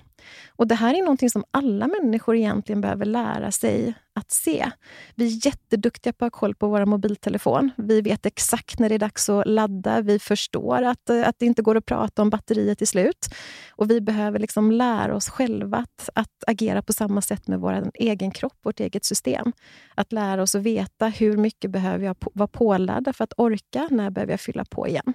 [0.56, 4.70] Och Det här är någonting som alla människor egentligen behöver lära sig att se.
[5.14, 7.70] Vi är jätteduktiga på att ha koll på vår mobiltelefon.
[7.76, 10.00] Vi vet exakt när det är dags att ladda.
[10.00, 13.28] Vi förstår att, eh, att det inte går att prata om batteriet i slut.
[13.70, 17.90] Och Vi behöver liksom lära oss själva att, att agera på samma sätt med vår
[17.94, 19.52] egen kropp, vårt eget system.
[19.94, 23.88] Att lära oss att veta hur mycket behöver jag på, vara påladdad för att orka,
[23.90, 25.14] när behöver jag fylla på igen.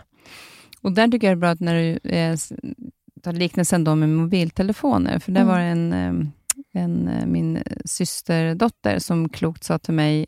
[0.82, 2.36] Och där tycker jag det är bra att när du eh,
[3.24, 5.52] tar liknelsen då med mobiltelefoner, för där Mm.
[5.54, 5.94] var det en,
[6.74, 10.26] en, eh, min systerdotter som klokt sa till mig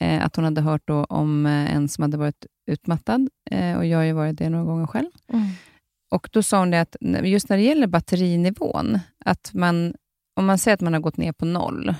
[0.00, 3.86] eh, att hon hade hört då om eh, en som hade varit utmattad, eh, och
[3.86, 5.10] jag har ju varit det några gånger själv.
[6.10, 9.94] Och Då sa hon det att just när det gäller batterinivån, att man,
[10.36, 11.94] om man säger att man har gått ner på noll,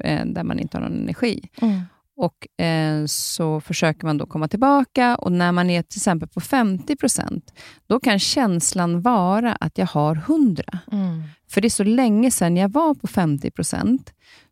[0.00, 1.80] eh, där man inte har någon energi, Mm.
[2.16, 6.40] Och eh, så försöker man då komma tillbaka och när man är till exempel på
[6.40, 7.42] 50%
[7.86, 10.64] då kan känslan vara att jag har 100.
[10.92, 11.22] Mm.
[11.48, 13.98] För det är så länge sedan jag var på 50%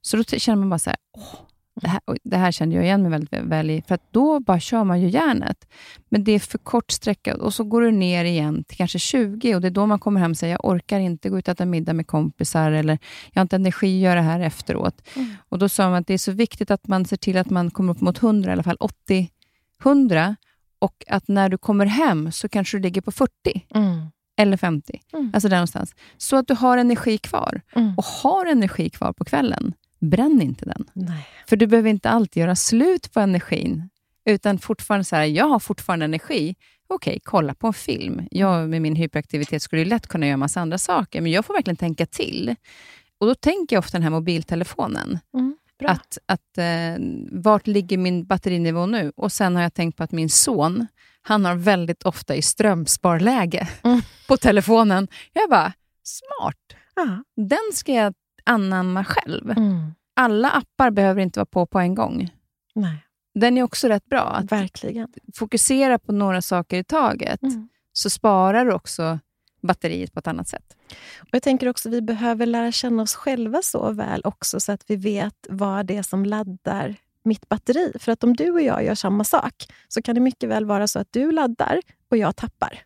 [0.01, 1.50] så då känner man bara så här, åh,
[1.81, 4.61] det här, det här kände jag igen mig väldigt väl i, för att då bara
[4.61, 5.69] kör man ju järnet.
[6.09, 9.55] Men det är för kort sträcka och så går du ner igen till kanske 20
[9.55, 11.53] och det är då man kommer hem och säger, jag orkar inte gå ut och
[11.53, 12.99] äta middag med kompisar eller
[13.33, 15.03] jag har inte energi att göra det här efteråt.
[15.17, 15.37] Mm.
[15.49, 17.71] Och Då sa man att det är så viktigt att man ser till att man
[17.71, 19.29] kommer upp mot 100, i alla fall 80,
[19.85, 20.37] 100
[20.79, 23.33] och att när du kommer hem så kanske du ligger på 40
[23.75, 24.01] Mm.
[24.37, 25.01] eller 50.
[25.13, 25.31] Mm.
[25.35, 25.95] Alltså där någonstans.
[26.17, 27.61] Så att du har energi kvar.
[27.77, 27.95] Mm.
[27.97, 30.85] Och har energi kvar på kvällen, bränn inte den.
[30.93, 31.27] Nej.
[31.49, 33.91] För du behöver inte alltid göra slut på energin,
[34.25, 36.55] utan fortfarande så här, jag har fortfarande energi.
[36.89, 38.23] Okej, kolla på en film.
[38.31, 41.55] Jag med min hyperaktivitet skulle ju lätt kunna göra massa andra saker, men jag får
[41.55, 42.55] verkligen tänka till.
[43.19, 45.19] Och Då tänker jag ofta den här mobiltelefonen.
[45.35, 45.57] Mm.
[45.85, 49.13] Att, att, eh, vart ligger min batterinivå nu?
[49.17, 50.87] Och Sen har jag tänkt på att min son,
[51.23, 54.01] han har väldigt ofta i strömsparläge Mm.
[54.29, 55.09] på telefonen.
[55.33, 56.57] Jag bara, smart.
[56.97, 57.25] Ja.
[57.37, 58.15] Den ska jag
[58.51, 59.51] anamma själv.
[59.51, 59.95] Mm.
[60.17, 62.31] Alla appar behöver inte vara på på en gång.
[62.75, 62.97] Nej,
[63.35, 64.21] Den är också rätt bra.
[64.23, 65.09] Att verkligen.
[65.37, 67.69] fokusera på några saker i taget, Mm.
[67.93, 69.19] så sparar du också
[69.63, 70.77] batteriet på ett annat sätt.
[71.21, 74.73] Och jag tänker också att vi behöver lära känna oss själva så väl också, så
[74.73, 77.93] att vi vet vad det är som laddar mitt batteri.
[77.99, 79.55] För att om du och jag gör samma sak,
[79.89, 82.79] så kan det mycket väl vara så att du laddar och jag tappar.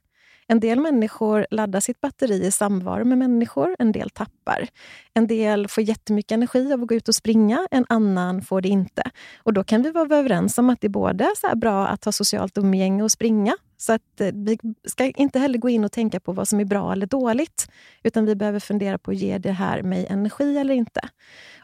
[0.46, 4.68] En del människor laddar sitt batteri i samvaro med människor, en del tappar.
[5.14, 8.68] En del får jättemycket energi av att gå ut och springa, en annan får det
[8.68, 9.02] inte.
[9.42, 12.04] Och Då kan vi vara överens om att det är både så här bra att
[12.04, 15.92] ha socialt umgänge och springa, så att eh, vi ska inte heller gå in och
[15.92, 17.70] tänka på vad som är bra eller dåligt,
[18.02, 21.00] utan vi behöver fundera på, ger det här mig energi eller inte?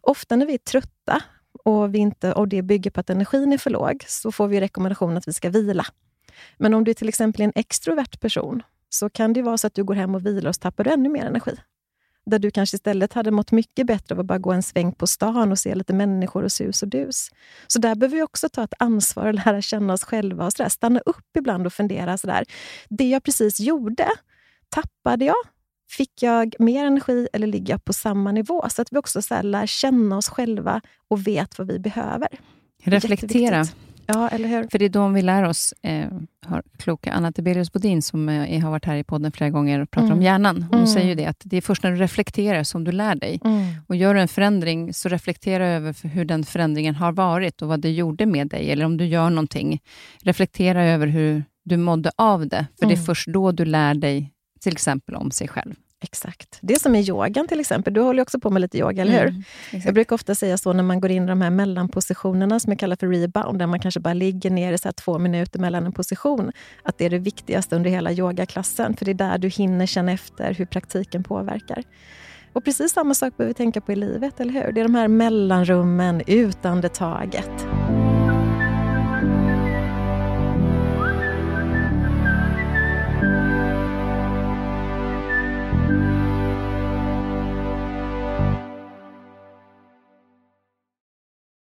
[0.01, 1.23] Ofta när vi är trötta
[1.65, 4.61] och, vi inte, och det bygger på att energin är för låg, så får vi
[4.61, 5.87] rekommendation att vi ska vila.
[6.59, 9.75] Men om du till exempel är en extrovert person, så kan det vara så att
[9.75, 11.57] du går hem och vilar och så tappar du ännu mer energi.
[12.27, 15.07] Där du kanske istället hade mått mycket bättre av att bara gå en sväng på
[15.07, 17.31] stan och se lite människor och sus och dus.
[17.67, 20.47] Så där behöver vi också ta ett ansvar och lära känna oss själva.
[20.47, 20.71] och så där.
[20.71, 22.19] Stanna upp ibland och fundera.
[22.19, 22.45] Så där.
[22.89, 24.09] Det jag precis gjorde,
[24.69, 25.37] tappade jag?
[25.91, 28.69] Fick jag mer energi eller ligger jag på samma nivå?
[28.69, 32.29] Så att vi också så lär känna oss själva och vet vad vi behöver.
[32.85, 33.65] Reflektera.
[34.07, 34.69] Ja, eller hur?
[34.71, 36.09] För det är då vi lär oss, eh,
[36.51, 39.91] har kloka Anna Tibelius Bodin, som eh, har varit här i podden flera gånger och
[39.91, 40.19] pratar Mm.
[40.19, 40.63] om hjärnan.
[40.63, 40.87] Hon Mm.
[40.87, 43.41] säger ju det, att det är först när du reflekterar som du lär dig.
[43.45, 43.65] Mm.
[43.87, 47.81] Och Gör du en förändring, så reflektera över hur den förändringen har varit och vad
[47.81, 48.71] det gjorde med dig.
[48.71, 49.81] Eller om du gör någonting,
[50.23, 52.67] reflektera över hur du mådde av det.
[52.79, 53.07] För det är Mm.
[53.07, 55.75] först då du lär dig till exempel om sig själv.
[56.03, 56.59] Exakt.
[56.61, 57.95] Det som är yogan till exempel.
[57.95, 59.29] Du håller också på med lite yoga, eller hur?
[59.29, 59.43] Mm.
[59.85, 62.79] Jag brukar ofta säga så när man går in i de här mellanpositionerna som jag
[62.79, 65.87] kallar för rebound, där man kanske bara ligger ner i så här två minuter mellan
[65.87, 68.97] en position, att det är det viktigaste under hela yogaklassen.
[68.97, 71.83] För det är där du hinner känna efter hur praktiken påverkar.
[72.53, 74.73] Och precis samma sak behöver vi tänka på i livet, eller hur?
[74.73, 77.67] Det är de här mellanrummen, utandetaget.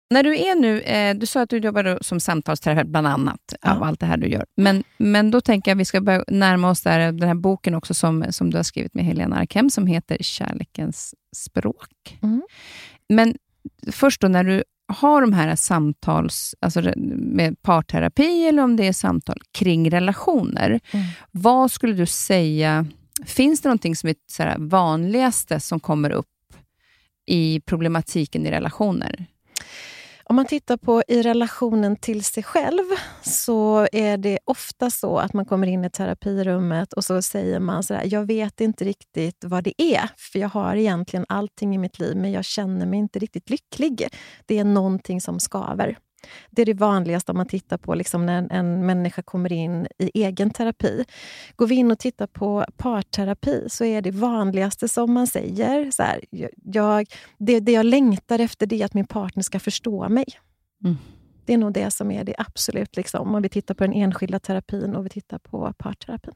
[0.10, 3.76] När du är nu, eh, du sa att du jobbar som samtalsterapeut bland annat, Ja.
[3.76, 4.46] av allt det här du gör.
[4.58, 7.76] Men, men då tänker jag att vi ska börja närma oss där, den här boken
[7.76, 12.20] också som, som du har skrivit med Helena Arkem, som heter Kärlekens språk.
[12.24, 12.42] Mm.
[13.10, 13.36] Men
[13.92, 16.82] först då, när du har de här samtals, alltså
[17.16, 21.06] med parterapi, eller om det är samtal kring relationer, Mm.
[21.32, 22.86] vad skulle du säga,
[23.26, 26.26] finns det någonting som är så vanligaste som kommer upp
[27.28, 29.26] i problematiken i relationer?
[30.30, 32.84] Om man tittar på i relationen till sig själv
[33.22, 37.84] så är det ofta så att man kommer in i terapirummet och så säger man
[37.84, 41.78] så här, jag vet inte riktigt vad det är, för jag har egentligen allting i
[41.78, 44.08] mitt liv, men jag känner mig inte riktigt lycklig.
[44.46, 45.98] Det är någonting som skaver.
[46.50, 50.24] Det är det vanligaste om man tittar på liksom när en, människa kommer in i
[50.24, 51.06] egen terapi.
[51.56, 56.04] Går vi in och tittar på parterapi så är det vanligaste som man säger, så
[56.04, 57.08] här, jag- jag,
[57.38, 60.26] det, det jag längtar efter det är att min partner ska förstå mig.
[60.84, 60.98] Mm.
[61.46, 64.40] Det är nog det som är det absolut, liksom, om vi tittar på den enskilda
[64.40, 66.34] terapin och vi tittar på parterapin.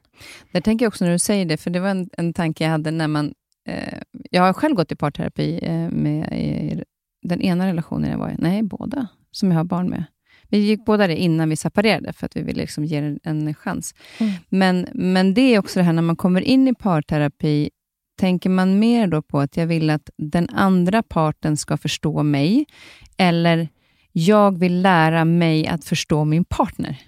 [0.52, 2.90] Jag tänker också när du säger det, för det var en, en tanke jag hade
[2.90, 3.34] när man...
[3.68, 3.98] Eh,
[4.30, 6.84] jag har själv gått i parterapi eh, med i
[7.22, 8.34] den ena relationen jag var i.
[8.38, 10.04] Nej, båda som jag har barn med.
[10.48, 13.54] Vi gick båda det innan vi separerade, för att vi ville liksom ge det en
[13.54, 13.94] chans.
[14.18, 14.32] Mm.
[14.48, 17.70] Men, men det är också det här, när man kommer in i parterapi,
[18.18, 22.66] tänker man mer då på att jag vill att den andra parten ska förstå mig?
[23.16, 23.68] Eller
[24.12, 26.98] jag vill lära mig att förstå min partner?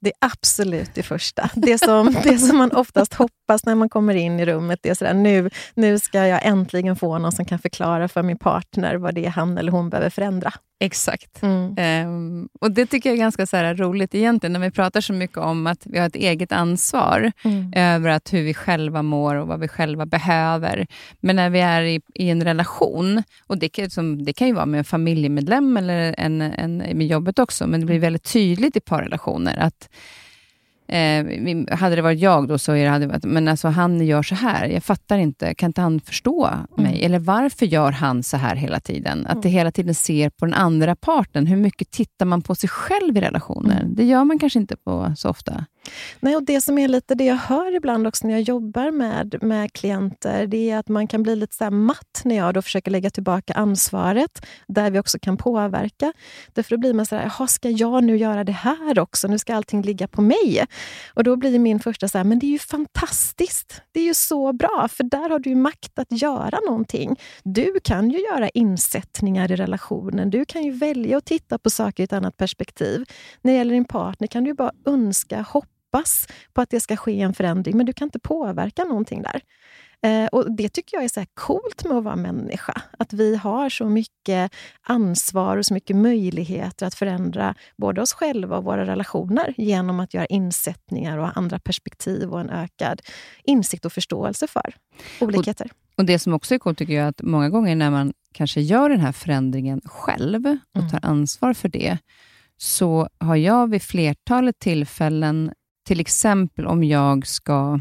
[0.00, 1.50] Det är absolut det första.
[1.54, 4.94] Det som, det som man oftast hoppas när man kommer in i rummet, det är
[4.94, 9.14] sådär, nu, nu ska jag äntligen få någon som kan förklara för min partner vad
[9.14, 10.52] det är han eller hon behöver förändra.
[10.80, 11.42] Exakt.
[11.42, 12.06] Mm.
[12.08, 15.38] Um, och Det tycker jag är ganska så roligt egentligen, när vi pratar så mycket
[15.38, 17.72] om att vi har ett eget ansvar mm.
[17.76, 20.86] över att hur vi själva mår och vad vi själva behöver.
[21.20, 24.54] Men när vi är i, i en relation, och det kan, som, det kan ju
[24.54, 28.76] vara med en familjemedlem eller en, en, med jobbet också, men det blir väldigt tydligt
[28.76, 29.85] i parrelationer att
[30.88, 34.34] Eh, hade det varit jag då så hade det varit, men alltså han gör så
[34.34, 36.92] här, jag fattar inte, kan inte han förstå mig?
[36.92, 37.06] Mm.
[37.06, 39.26] Eller varför gör han så här hela tiden?
[39.26, 39.42] Att mm.
[39.42, 41.46] det hela tiden ser på den andra parten.
[41.46, 43.80] Hur mycket tittar man på sig själv i relationer?
[43.80, 43.94] Mm.
[43.94, 45.64] Det gör man kanske inte på så ofta.
[46.20, 49.42] Nej, och det som är lite det jag hör ibland också när jag jobbar med,
[49.42, 52.90] med klienter, det är att man kan bli lite så matt när jag då försöker
[52.90, 56.12] lägga tillbaka ansvaret, där vi också kan påverka.
[56.52, 59.28] Därför då blir man så här, ska jag nu göra det här också?
[59.28, 60.66] Nu ska allting ligga på mig.
[61.14, 63.82] Och då blir min första så här, men det är ju fantastiskt.
[63.92, 67.16] Det är ju så bra, för där har du ju makt att göra någonting.
[67.44, 70.30] Du kan ju göra insättningar i relationen.
[70.30, 73.04] Du kan ju välja att titta på saker i ett annat perspektiv.
[73.42, 76.80] När det gäller din partner kan du ju bara önska, hoppas hoppas på att det
[76.80, 79.40] ska ske en förändring, men du kan inte påverka någonting där.
[80.02, 82.82] Eh, och Det tycker jag är så här coolt med att vara människa.
[82.98, 88.56] Att vi har så mycket ansvar och så mycket möjligheter att förändra både oss själva
[88.58, 93.00] och våra relationer genom att göra insättningar och andra perspektiv och en ökad
[93.44, 94.74] insikt och förståelse för
[95.20, 95.70] olikheter.
[95.72, 98.60] Och, och Det som också är coolt tycker jag, att många gånger när man kanske
[98.60, 100.90] gör den här förändringen själv och mm.
[100.90, 101.98] tar ansvar för det,
[102.58, 105.52] så har jag vid flertalet tillfällen
[105.86, 107.80] till exempel om jag ska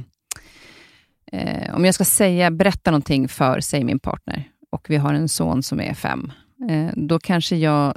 [1.32, 5.30] eh, om jag ska säga, berätta någonting för, säg min partner, och vi har en
[5.30, 6.32] son som är fem,
[6.70, 7.96] eh, då kanske jag,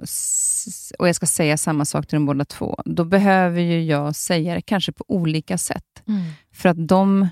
[0.99, 4.55] och jag ska säga samma sak till de båda två, då behöver ju jag säga
[4.55, 6.03] det kanske på olika sätt.
[6.07, 6.23] Mm.
[6.53, 7.29] För att de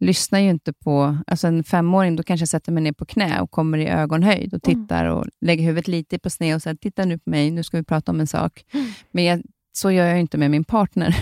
[0.00, 1.18] lyssnar ju inte på...
[1.26, 4.54] Alltså en femåring, då kanske jag sätter mig ner på knä och kommer i ögonhöjd
[4.54, 4.86] och mm.
[4.86, 7.76] tittar och lägger huvudet lite på sned och säger, titta nu på mig, nu ska
[7.76, 8.64] vi prata om en sak.
[8.72, 8.86] Mm.
[9.10, 11.16] Men jag, så gör jag inte med min partner.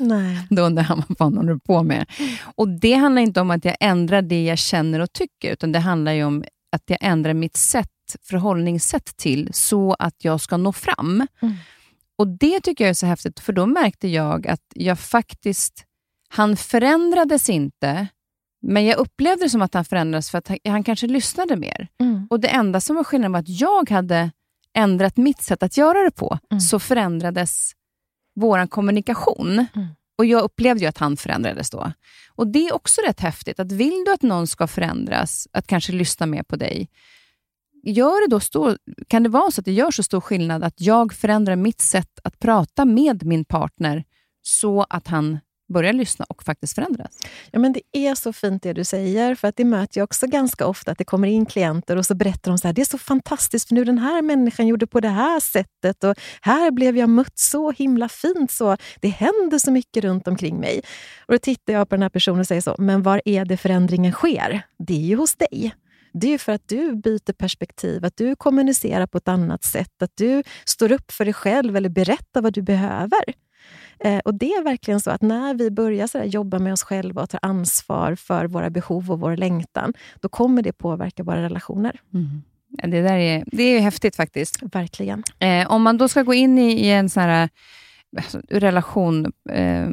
[0.00, 0.46] Nej.
[0.50, 2.06] Då undrar han vad fan håller du på med?
[2.54, 5.78] Och Det handlar inte om att jag ändrar det jag känner och tycker, utan det
[5.78, 7.88] handlar om att jag ändrar mitt sätt,
[8.22, 11.26] förhållningssätt till, så att jag ska nå fram.
[11.42, 11.54] Mm.
[12.18, 15.84] Och Det tycker jag är så häftigt, för då märkte jag att jag faktiskt...
[16.32, 18.08] Han förändrades inte,
[18.62, 21.88] men jag upplevde det som att han förändrades för att han, kanske lyssnade mer.
[22.00, 22.26] Mm.
[22.30, 24.30] Och Det enda som var skillnaden var att jag hade
[24.76, 26.60] ändrat mitt sätt att göra det på, mm.
[26.60, 27.72] så förändrades
[28.40, 29.66] vår kommunikation.
[29.74, 29.88] Mm.
[30.18, 31.92] Och Jag upplevde ju att han förändrades då.
[32.34, 35.92] Och Det är också rätt häftigt, att vill du att någon ska förändras, att kanske
[35.92, 36.88] lyssna mer på dig,
[37.82, 40.80] gör det då stor, kan det vara så att det gör så stor skillnad att
[40.80, 44.04] jag förändrar mitt sätt att prata med min partner
[44.42, 45.38] så att han
[45.72, 47.18] börja lyssna och faktiskt förändras.
[47.50, 50.26] Ja, men det är så fint det du säger, för att det möter jag också
[50.26, 52.84] ganska ofta, att det kommer in klienter och så berättar de så här, det är
[52.84, 56.96] så fantastiskt, för nu den här människan gjorde på det här sättet och här blev
[56.96, 58.50] jag mött så himla fint.
[58.50, 60.80] så Det händer så mycket runt omkring mig.
[61.26, 63.56] Och Då tittar jag på den här personen och säger så, men var är det
[63.56, 64.62] förändringen sker?
[64.78, 65.74] Det är ju hos dig.
[66.12, 70.12] Det är för att du byter perspektiv, att du kommunicerar på ett annat sätt, att
[70.14, 73.24] du står upp för dig själv eller berättar vad du behöver.
[74.04, 77.22] Eh, och Det är verkligen så att när vi börjar så jobba med oss själva
[77.22, 82.00] och ta ansvar för våra behov och vår längtan, då kommer det påverka våra relationer.
[82.14, 82.42] Mm.
[82.78, 84.62] Ja, det där är, det är häftigt faktiskt.
[84.62, 85.22] Verkligen.
[85.38, 87.48] Eh, om man då ska gå in i, i en sån här
[88.16, 89.88] alltså, relation, eh,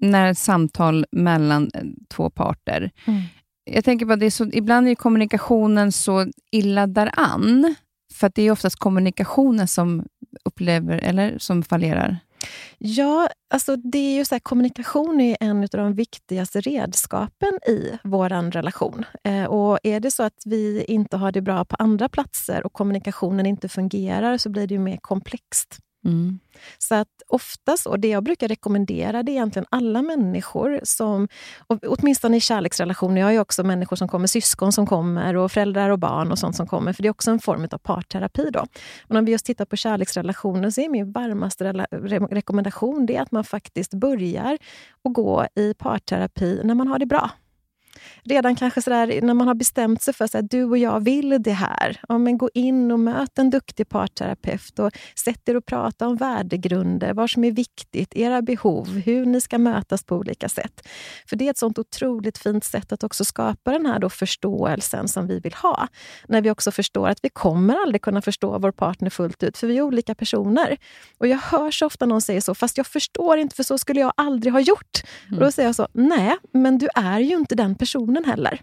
[0.00, 2.90] när samtal mellan eh, två parter.
[3.04, 3.22] Mm.
[3.64, 7.74] Jag tänker på att det så, ibland är kommunikationen så illa däran,
[8.12, 10.06] för det är oftast kommunikationen som
[10.44, 12.18] upplever, eller som fallerar.
[12.78, 17.98] Ja, alltså det är ju så här, kommunikation är en av de viktigaste redskapen i
[18.04, 19.04] vår relation.
[19.24, 22.72] Eh, och Är det så att vi inte har det bra på andra platser och
[22.72, 25.78] kommunikationen inte fungerar så blir det ju mer komplext.
[26.08, 26.38] Mm.
[26.78, 31.28] Så att oftast, och det jag brukar rekommendera det är egentligen alla människor som,
[31.66, 35.90] åtminstone i kärleksrelationer, jag har ju också människor som kommer, syskon som kommer och föräldrar
[35.90, 38.50] och barn och sånt som kommer, för det är också en form av parterapi.
[38.52, 38.66] Då.
[39.08, 43.30] Men om vi just tittar på kärleksrelationer så är min varmaste re rekommendation det att
[43.30, 44.58] man faktiskt börjar
[45.04, 47.30] att gå i parterapi när man har det bra.
[48.24, 51.52] Redan kanske sådär, när man har bestämt sig för att du och jag vill det
[51.52, 52.00] här.
[52.08, 54.90] Ja, men gå in och möt en duktig parterapeut och
[55.24, 59.58] sätt er och prata om värdegrunder, vad som är viktigt, era behov, hur ni ska
[59.58, 60.88] mötas på olika sätt.
[61.28, 65.26] För det är ett sånt otroligt fint sätt att också skapa den här förståelsen som
[65.26, 65.88] vi vill ha.
[66.28, 69.66] När vi också förstår att vi kommer aldrig kunna förstå vår partner fullt ut, för
[69.66, 70.76] vi är olika personer.
[71.18, 74.00] Och jag hör så ofta någon säga så, fast jag förstår inte, för så skulle
[74.00, 75.02] jag aldrig ha gjort.
[75.26, 75.38] Mm.
[75.38, 78.60] Och då säger jag så, nej, men du är ju inte den personen personen heller.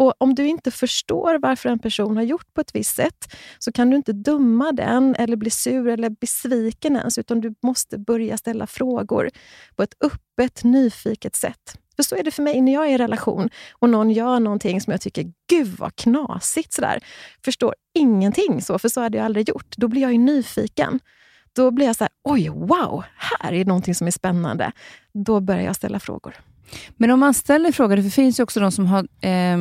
[0.00, 3.72] Och Om du inte förstår varför en person har gjort på ett visst sätt, så
[3.72, 8.36] kan du inte döma den eller bli sur eller besviken ens, utan du måste börja
[8.36, 9.30] ställa frågor
[9.76, 11.78] på ett öppet, nyfiket sätt.
[11.96, 14.80] För så är det för mig när jag är i relation och någon gör någonting
[14.80, 17.00] som jag tycker, gud vad knasigt, sådär.
[17.44, 19.76] förstår ingenting, så, för så hade jag aldrig gjort.
[19.76, 21.00] Då blir jag ju nyfiken.
[21.52, 24.72] Då blir jag så här, oj, wow, här är någonting som är spännande.
[25.12, 26.34] Då börjar jag ställa frågor.
[26.96, 29.08] Men om man ställer frågor, för det finns ju också de som har...
[29.20, 29.56] Eh,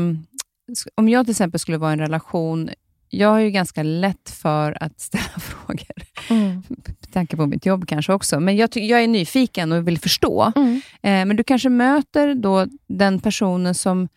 [0.96, 2.70] om jag till exempel skulle vara i en relation,
[3.10, 5.96] jag har ju ganska lätt för att ställa frågor.
[6.30, 6.64] Mm.
[6.68, 8.40] Med tanke på mitt jobb kanske också.
[8.40, 10.52] Men jag, jag är nyfiken och vill förstå.
[10.56, 10.82] Mm.
[11.02, 14.08] Eh, men du kanske möter då den personen som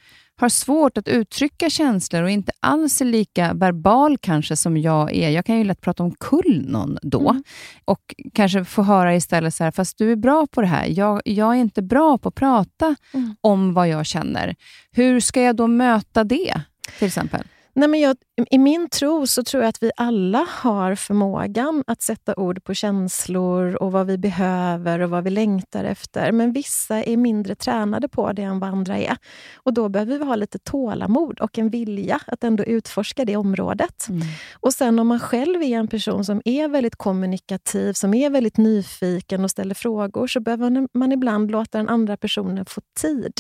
[0.41, 5.31] har svårt att uttrycka känslor och inte alls är lika verbal kanske som jag är.
[5.31, 7.43] Jag kan ju lätt prata om kull någon då mm.
[7.85, 10.87] och kanske få höra istället så här, fast du är bra på det här.
[10.87, 13.37] Jag, jag är inte bra på att prata mm.
[13.41, 14.57] om vad jag känner.
[14.93, 16.61] Hur ska jag då möta det,
[16.99, 17.43] till exempel?
[17.75, 18.17] Nej, men jag,
[18.51, 22.75] I min tro så tror jag att vi alla har förmågan att sätta ord på
[22.75, 26.33] känslor och vad vi behöver och vad vi längtar efter.
[26.33, 29.17] Men vissa är mindre tränade på det än vad andra är.
[29.57, 34.09] Och Då behöver vi ha lite tålamod och en vilja att ändå utforska det området.
[34.09, 34.23] Mm.
[34.61, 38.57] Och sen om man själv är en person som är väldigt kommunikativ, som är väldigt
[38.57, 43.33] nyfiken och ställer frågor, så behöver man ibland låta den andra personen få tid.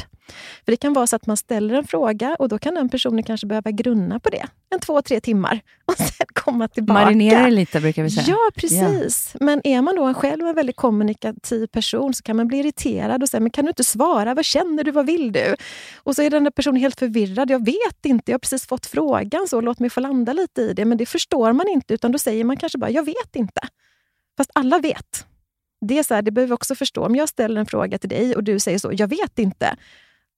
[0.64, 3.22] För Det kan vara så att man ställer en fråga och då kan den personen
[3.22, 4.46] kanske behöva grunna på det
[4.88, 7.04] två, tre timmar och sen komma tillbaka.
[7.04, 8.26] Marinera det lite brukar vi säga.
[8.28, 9.30] Ja, precis.
[9.32, 9.44] Ja.
[9.44, 13.28] Men är man då själv en väldigt kommunikativ person så kan man bli irriterad och
[13.28, 14.34] säga, men kan du inte svara?
[14.34, 14.90] Vad känner du?
[14.90, 15.56] Vad vill du?
[15.96, 17.50] Och så är den där personen helt förvirrad.
[17.50, 20.72] Jag vet inte, jag har precis fått frågan, så låt mig få landa lite i
[20.72, 20.84] det.
[20.84, 23.60] Men det förstår man inte, utan då säger man kanske bara, jag vet inte.
[24.36, 25.26] Fast alla vet.
[25.80, 27.06] Det är så här, det behöver vi också förstå.
[27.06, 29.76] Om jag ställer en fråga till dig och du säger så, jag vet inte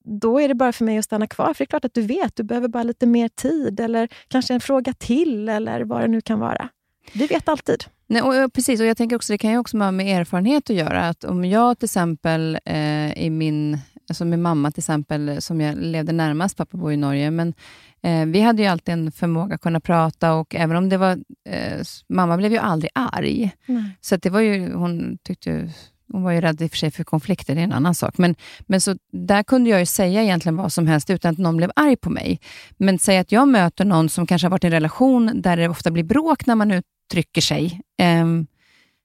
[0.05, 1.55] då är det bara för mig att stanna kvar.
[1.55, 4.55] För det är klart att du vet, du behöver bara lite mer tid eller kanske
[4.55, 6.69] en fråga till eller vad det nu kan vara.
[7.13, 7.85] Vi vet alltid.
[8.07, 10.77] Nej, och, precis, och jag tänker också, det kan ju också ha med erfarenhet att
[10.77, 11.09] göra.
[11.09, 13.79] Att om jag till exempel eh, i min,
[14.09, 17.55] alltså min mamma till exempel, som jag levde närmast, pappa bor i Norge, men
[18.03, 21.19] eh, vi hade ju alltid en förmåga att kunna prata och även om det var,
[21.49, 23.51] eh, mamma blev ju aldrig arg.
[23.67, 23.85] Mm.
[24.01, 25.71] Så det var ju, hon tyckte
[26.13, 28.19] hon var ju rädd i och för sig för konflikter, det är en annan sak.
[28.19, 31.57] Men, men så där kunde jag ju säga egentligen vad som helst utan att någon
[31.57, 32.41] blev arg på mig.
[32.77, 35.69] Men säg att jag möter någon som kanske har varit i en relation där det
[35.69, 37.81] ofta blir bråk när man uttrycker sig.
[38.23, 38.47] Um,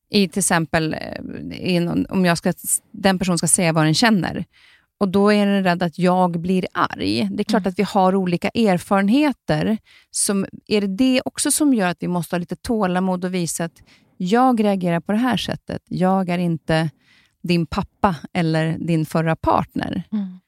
[0.09, 2.53] i till exempel, eh, i någon, om jag ska,
[2.91, 4.45] den personen ska säga vad den känner.
[4.97, 7.29] Och Då är den rädd att jag blir arg.
[7.31, 7.69] Det är klart mm.
[7.69, 9.77] att vi har olika erfarenheter.
[10.11, 13.63] Som, är det det också som gör att vi måste ha lite tålamod och visa
[13.63, 13.81] att
[14.17, 15.81] jag reagerar på det här sättet.
[15.87, 16.89] Jag är inte
[17.41, 20.03] din pappa eller din förra partner.
[20.11, 20.39] Mm.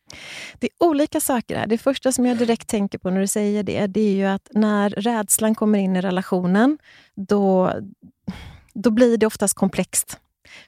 [0.60, 1.68] Det är olika saker här.
[1.68, 4.50] Det första som jag direkt tänker på när du säger det, det är ju att
[4.52, 6.78] när rädslan kommer in i relationen,
[7.16, 7.74] då,
[8.74, 10.20] då blir det oftast komplext.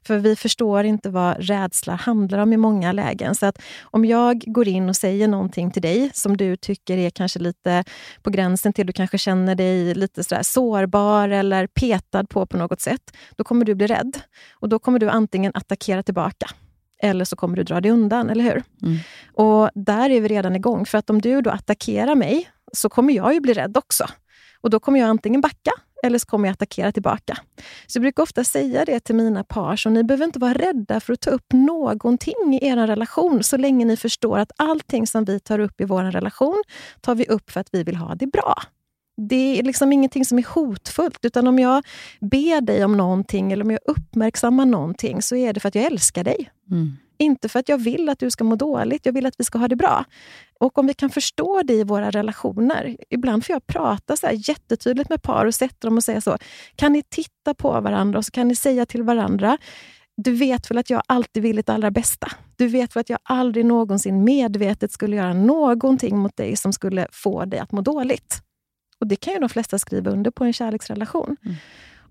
[0.03, 3.35] För vi förstår inte vad rädsla handlar om i många lägen.
[3.35, 7.09] Så att om jag går in och säger någonting till dig som du tycker är
[7.09, 7.83] kanske lite
[8.21, 12.81] på gränsen till, du kanske känner dig lite sådär sårbar eller petad på på något
[12.81, 14.17] sätt, då kommer du bli rädd.
[14.51, 16.47] Och då kommer du antingen attackera tillbaka
[17.01, 18.63] eller så kommer du dra dig undan, eller hur?
[18.81, 18.97] Mm.
[19.33, 20.85] Och där är vi redan igång.
[20.85, 24.05] För att om du då attackerar mig, så kommer jag ju bli rädd också.
[24.61, 25.71] Och då kommer jag antingen backa
[26.03, 27.37] eller så kommer jag attackera tillbaka.
[27.87, 30.99] Så jag brukar ofta säga det till mina par, så ni behöver inte vara rädda
[30.99, 35.25] för att ta upp någonting i er relation, så länge ni förstår att allting som
[35.25, 36.63] vi tar upp i vår relation,
[37.01, 38.55] tar vi upp för att vi vill ha det bra.
[39.17, 41.85] Det är liksom ingenting som är hotfullt, utan om jag
[42.19, 45.85] ber dig om någonting eller om jag uppmärksammar någonting, så är det för att jag
[45.85, 46.49] älskar dig.
[46.71, 46.97] Mm.
[47.19, 49.57] Inte för att jag vill att du ska må dåligt, jag vill att vi ska
[49.57, 50.05] ha det bra.
[50.59, 52.97] Och om vi kan förstå det i våra relationer.
[53.09, 56.37] Ibland får jag prata så här jättetydligt med par och sätta dem och säga så.
[56.75, 59.57] Kan ni titta på varandra och så kan ni säga till varandra
[60.23, 62.31] du vet väl att jag alltid vill ditt allra bästa?
[62.55, 67.07] Du vet väl att jag aldrig någonsin medvetet skulle göra någonting mot dig som skulle
[67.11, 68.41] få dig att må dåligt?
[68.99, 71.37] Och Det kan ju de flesta skriva under på en kärleksrelation.
[71.45, 71.57] Mm.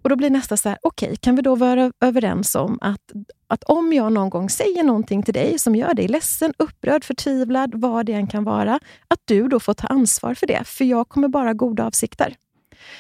[0.03, 3.13] Och Då blir nästa så här, okej, okay, kan vi då vara överens om att,
[3.47, 7.75] att om jag någon gång säger någonting till dig som gör dig ledsen, upprörd, förtvivlad,
[7.75, 11.09] vad det än kan vara, att du då får ta ansvar för det, för jag
[11.09, 12.37] kommer bara goda avsikter.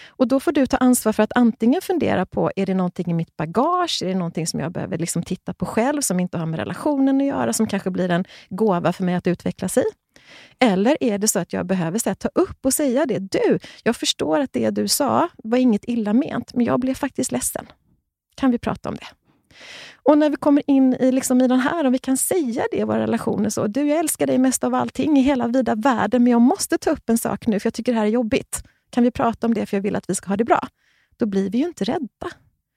[0.09, 3.15] Och Då får du ta ansvar för att antingen fundera på, är det någonting i
[3.15, 4.03] mitt bagage?
[4.03, 7.21] Är det någonting som jag behöver liksom titta på själv, som inte har med relationen
[7.21, 9.85] att göra, som kanske blir en gåva för mig att utvecklas i?
[10.59, 13.19] Eller är det så att jag behöver här, ta upp och säga det?
[13.19, 17.33] Du, jag förstår att det du sa var inget illa ment, men jag blev faktiskt
[17.33, 17.67] ledsen.
[18.35, 19.07] Kan vi prata om det?
[20.03, 22.79] Och när vi kommer in i, liksom, i den här, om vi kan säga det
[22.79, 23.67] i våra relationer så.
[23.67, 26.91] Du, jag älskar dig mest av allting i hela vida världen, men jag måste ta
[26.91, 28.63] upp en sak nu, för jag tycker det här är jobbigt.
[28.91, 30.69] Kan vi prata om det, för jag vill att vi ska ha det bra?
[31.17, 32.31] Då blir vi ju inte rädda.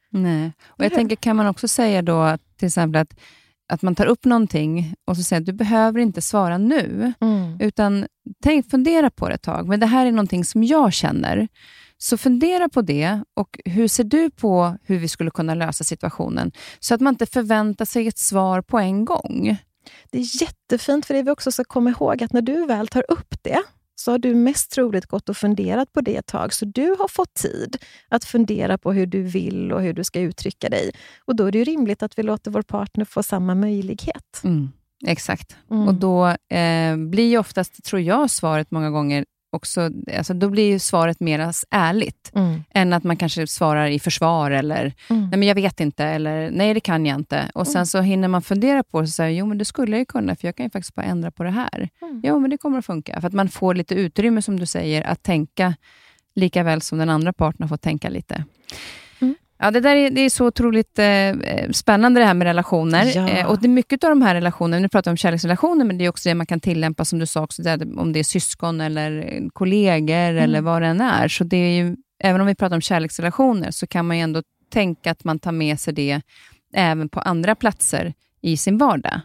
[0.10, 0.54] Nej.
[0.68, 3.20] Och jag tänker, kan man också säga då till exempel att
[3.72, 7.58] att man tar upp någonting och så säger att du behöver inte svara nu, mm.
[7.60, 8.08] utan
[8.44, 9.68] tänk, fundera på det ett tag.
[9.68, 11.48] Men det här är någonting som jag känner.
[11.98, 16.52] Så fundera på det och hur ser du på hur vi skulle kunna lösa situationen?
[16.80, 19.58] Så att man inte förväntar sig ett svar på en gång.
[20.12, 23.06] Det är jättefint, för det vi också ska komma ihåg att när du väl tar
[23.12, 23.62] upp det,
[24.02, 26.54] så har du mest troligt gått och funderat på det ett tag.
[26.54, 27.78] Så du har fått tid
[28.10, 30.92] att fundera på hur du vill och hur du ska uttrycka dig.
[31.26, 34.42] Och Då är det rimligt att vi låter vår partner få samma möjlighet.
[34.44, 34.72] Mm,
[35.08, 35.56] exakt.
[35.72, 35.88] Mm.
[35.88, 40.72] Och Då eh, blir ju oftast, tror jag, svaret många gånger också, alltså då blir
[40.72, 42.64] ju svaret mer ärligt, mm.
[42.74, 45.30] än att man kanske svarar i försvar eller mm.
[45.30, 47.52] nej men jag vet inte, eller nej det kan jag inte.
[47.54, 47.86] Och Sen mm.
[47.86, 50.36] så hinner man fundera på det och säga, jo men det skulle jag ju kunna,
[50.36, 51.90] för jag kan ju faktiskt bara ändra på det här.
[52.02, 52.22] Mm.
[52.24, 55.04] Jo men det kommer att funka, för att man får lite utrymme, som du säger,
[55.08, 55.74] att tänka
[56.36, 58.46] lika väl som den andra parten har fått tänka lite.
[59.64, 63.12] Ja, det där är, det är så otroligt eh, spännande det här med relationer.
[63.16, 63.30] Ja.
[63.30, 65.98] Eh, och det är mycket av de här relationerna, nu pratar vi om kärleksrelationer, men
[65.98, 68.24] det är också det man kan tillämpa, som du sa, också, där, om det är
[68.24, 70.44] syskon eller kollegor mm.
[70.44, 71.28] eller vad det än är.
[71.28, 74.44] Så det är ju, även om vi pratar om kärleksrelationer, så kan man ju ändå
[74.72, 76.22] tänka att man tar med sig det
[76.74, 79.22] även på andra platser i sin vardag.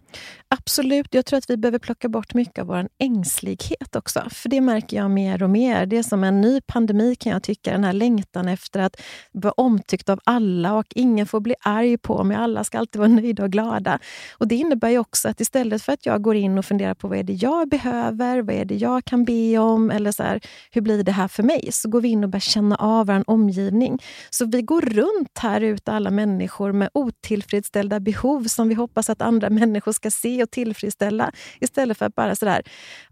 [0.48, 1.14] Absolut.
[1.14, 4.22] Jag tror att vi behöver plocka bort mycket av vår ängslighet också.
[4.30, 5.86] För det märker jag mer och mer.
[5.86, 7.72] Det är som en ny pandemi kan jag tycka.
[7.72, 9.00] Den här längtan efter att
[9.32, 12.36] vara omtyckt av alla och ingen får bli arg på mig.
[12.36, 13.98] Alla ska alltid vara nöjda och glada.
[14.38, 17.08] Och Det innebär ju också att istället för att jag går in och funderar på
[17.08, 20.40] vad är det jag behöver, vad är det jag kan be om, eller så här,
[20.70, 21.68] hur blir det här för mig?
[21.72, 23.98] Så går vi in och börjar känna av vår omgivning.
[24.30, 29.22] Så vi går runt här ute, alla människor, med otillfredsställda behov som vi hoppas att
[29.22, 31.32] andra människor ska se och tillfredsställa.
[31.60, 32.62] Istället för att bara sådär,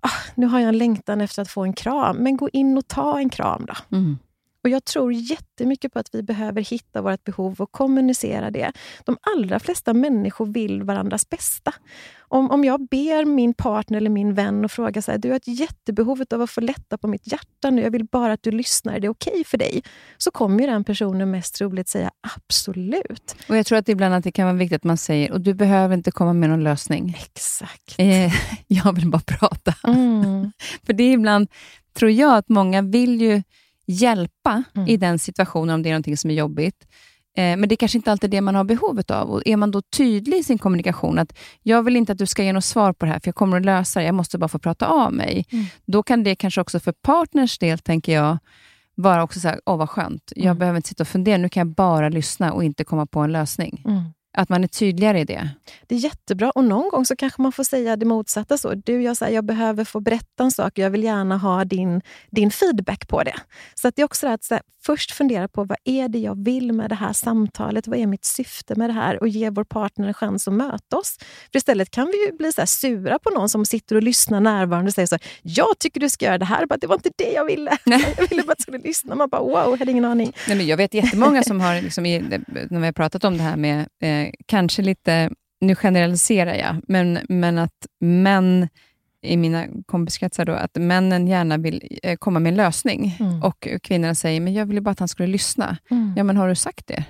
[0.00, 2.16] ah, nu har jag en längtan efter att få en kram.
[2.16, 3.96] Men gå in och ta en kram då.
[3.96, 4.18] Mm.
[4.64, 8.72] Och Jag tror jättemycket på att vi behöver hitta vårt behov och kommunicera det.
[9.04, 11.72] De allra flesta människor vill varandras bästa.
[12.18, 15.36] Om, om jag ber min partner eller min vän och frågar så här, du har
[15.36, 18.50] ett jättebehov av att få lätta på mitt hjärta nu, jag vill bara att du
[18.50, 19.82] lyssnar, är det okej okay för dig?
[20.18, 23.36] Så kommer den personen mest troligt säga absolut.
[23.48, 25.54] Och Jag tror att ibland att det kan vara viktigt att man säger, och du
[25.54, 27.16] behöver inte komma med någon lösning.
[27.20, 27.94] Exakt.
[27.98, 28.32] Eh,
[28.66, 29.74] jag vill bara prata.
[29.84, 30.52] Mm.
[30.86, 31.48] för det är ibland,
[31.98, 33.42] tror jag, att många vill ju
[33.86, 34.88] hjälpa mm.
[34.88, 36.86] i den situationen, om det är något som är jobbigt.
[37.36, 39.30] Eh, men det är kanske inte alltid det man har behovet av.
[39.30, 42.44] Och Är man då tydlig i sin kommunikation, att jag vill inte att du ska
[42.44, 44.48] ge något svar på det här, för jag kommer att lösa det, jag måste bara
[44.48, 45.46] få prata av mig.
[45.50, 45.64] Mm.
[45.86, 48.38] Då kan det kanske också för partners del, tänker jag,
[48.94, 50.58] vara också så här, åh vad skönt, jag mm.
[50.58, 53.32] behöver inte sitta och fundera, nu kan jag bara lyssna och inte komma på en
[53.32, 53.82] lösning.
[54.36, 55.48] Att man är tydligare i det.
[55.86, 56.50] Det är jättebra.
[56.50, 58.58] Och någon gång så kanske man får säga det motsatta.
[58.58, 58.74] så.
[58.74, 60.78] Du, jag, så här, jag behöver få berätta en sak.
[60.78, 63.34] Jag vill gärna ha din, din feedback på det.
[63.74, 66.72] Så att det är också att här, först fundera på vad är det jag vill
[66.72, 67.86] med det här samtalet?
[67.86, 69.20] Vad är mitt syfte med det här?
[69.20, 71.18] Och ge vår partner en chans att möta oss.
[71.52, 74.88] För istället kan vi ju bli så sura på någon som sitter och lyssnar närvarande
[74.88, 76.66] och säger så jag tycker du ska göra det här.
[76.66, 77.78] Bara, det var inte det jag ville.
[77.86, 78.14] Nej.
[78.16, 79.14] Jag ville bara att du skulle lyssna.
[79.14, 80.32] Man bara, wow, jag hade ingen aning.
[80.48, 83.56] Nej, men jag vet jättemånga som har, liksom, när vi har pratat om det här
[83.56, 88.68] med eh, kanske lite, nu generaliserar jag, men, men att män
[89.24, 93.42] i mina kompiskretsar, då, att männen gärna vill eh, komma med en lösning mm.
[93.42, 95.76] och kvinnorna säger, men jag ville bara att han skulle lyssna.
[95.90, 96.14] Mm.
[96.16, 97.04] Ja, men har du sagt det?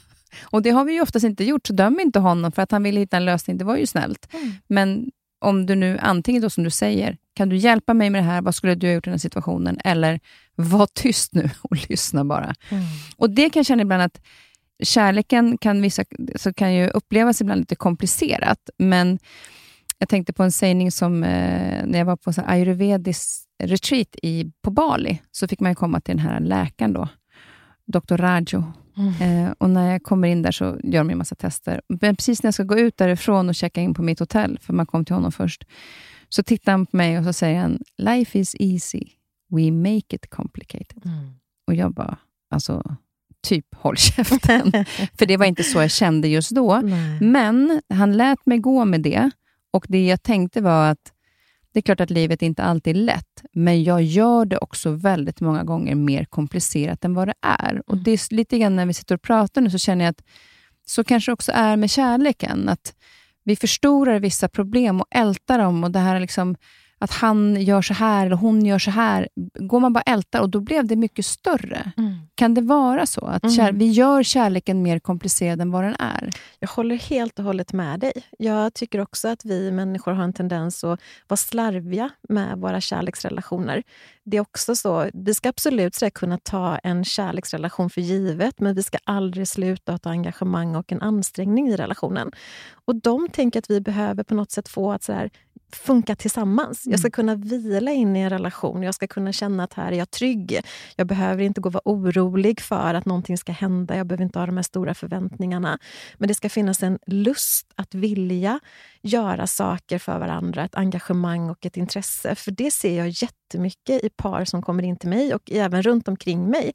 [0.42, 2.82] och det har vi ju oftast inte gjort, så döm inte honom för att han
[2.82, 3.58] ville hitta en lösning.
[3.58, 4.34] Det var ju snällt.
[4.34, 4.52] Mm.
[4.66, 5.10] Men
[5.40, 8.42] om du nu antingen då som du säger, kan du hjälpa mig med det här?
[8.42, 9.78] Vad skulle du ha gjort i den här situationen?
[9.84, 10.20] Eller
[10.54, 12.54] var tyst nu och lyssna bara.
[12.68, 12.84] Mm.
[13.16, 14.20] Och Det kan jag känna ibland att
[14.82, 16.04] kärleken kan, vissa,
[16.36, 19.18] så kan ju upplevas ibland lite komplicerat, men
[19.98, 24.52] jag tänkte på en sägning som eh, när jag var på en ayurvedisk retreat i,
[24.62, 27.08] på Bali, så fick man komma till den här läkaren, då,
[27.86, 28.16] Dr.
[28.16, 28.64] Rajo.
[28.96, 29.46] Mm.
[29.46, 31.80] Eh, och när jag kommer in där så gör de en massa tester.
[31.88, 34.72] Men precis när jag ska gå ut därifrån och checka in på mitt hotell, för
[34.72, 35.64] man kom till honom först,
[36.28, 39.02] så tittar han på mig och så säger han, Life is easy.
[39.50, 41.02] We make it complicated.
[41.04, 41.30] Mm.
[41.66, 42.18] Och jag bara,
[42.50, 42.96] alltså
[43.42, 44.72] typ håll käften.
[45.18, 46.80] För det var inte så jag kände just då.
[46.84, 47.20] Nej.
[47.20, 49.30] Men han lät mig gå med det
[49.70, 51.12] och det jag tänkte var att
[51.72, 55.40] det är klart att livet inte alltid är lätt, men jag gör det också väldigt
[55.40, 57.82] många gånger mer komplicerat än vad det är.
[57.86, 60.22] Och det är lite grann när vi sitter och pratar nu så känner jag att
[60.86, 62.68] så kanske också är med kärleken.
[62.68, 62.94] Att
[63.44, 66.56] vi förstorar vissa problem och ältar dem och det här är liksom
[66.98, 69.28] att han gör så här eller hon gör så här.
[69.54, 71.92] Går man bara ältar och då blev det mycket större.
[71.96, 72.17] Mm.
[72.38, 73.24] Kan det vara så?
[73.24, 73.56] Att Mm.
[73.56, 76.30] kär, vi gör kärleken mer komplicerad än vad den är?
[76.58, 78.12] Jag håller helt och hållet med dig.
[78.38, 83.82] Jag tycker också att vi människor har en tendens att vara slarviga med våra kärleksrelationer.
[84.24, 88.74] Det är också så, vi ska absolut så kunna ta en kärleksrelation för givet, men
[88.74, 92.30] vi ska aldrig sluta att ha engagemang och en ansträngning i relationen.
[92.84, 95.30] Och de tänker att vi behöver på något sätt få att så där,
[95.72, 96.82] funka tillsammans.
[96.86, 98.82] Jag ska kunna vila in i en relation.
[98.82, 100.60] Jag ska kunna känna att här är jag trygg.
[100.96, 103.96] Jag behöver inte gå vara orolig för att någonting ska hända.
[103.96, 105.78] Jag behöver inte ha de här stora förväntningarna.
[106.18, 108.60] Men det ska finnas en lust att vilja
[109.02, 112.34] göra saker för varandra, ett engagemang och ett intresse.
[112.34, 116.08] För det ser jag jättemycket i par som kommer in till mig och även runt
[116.08, 116.72] omkring mig.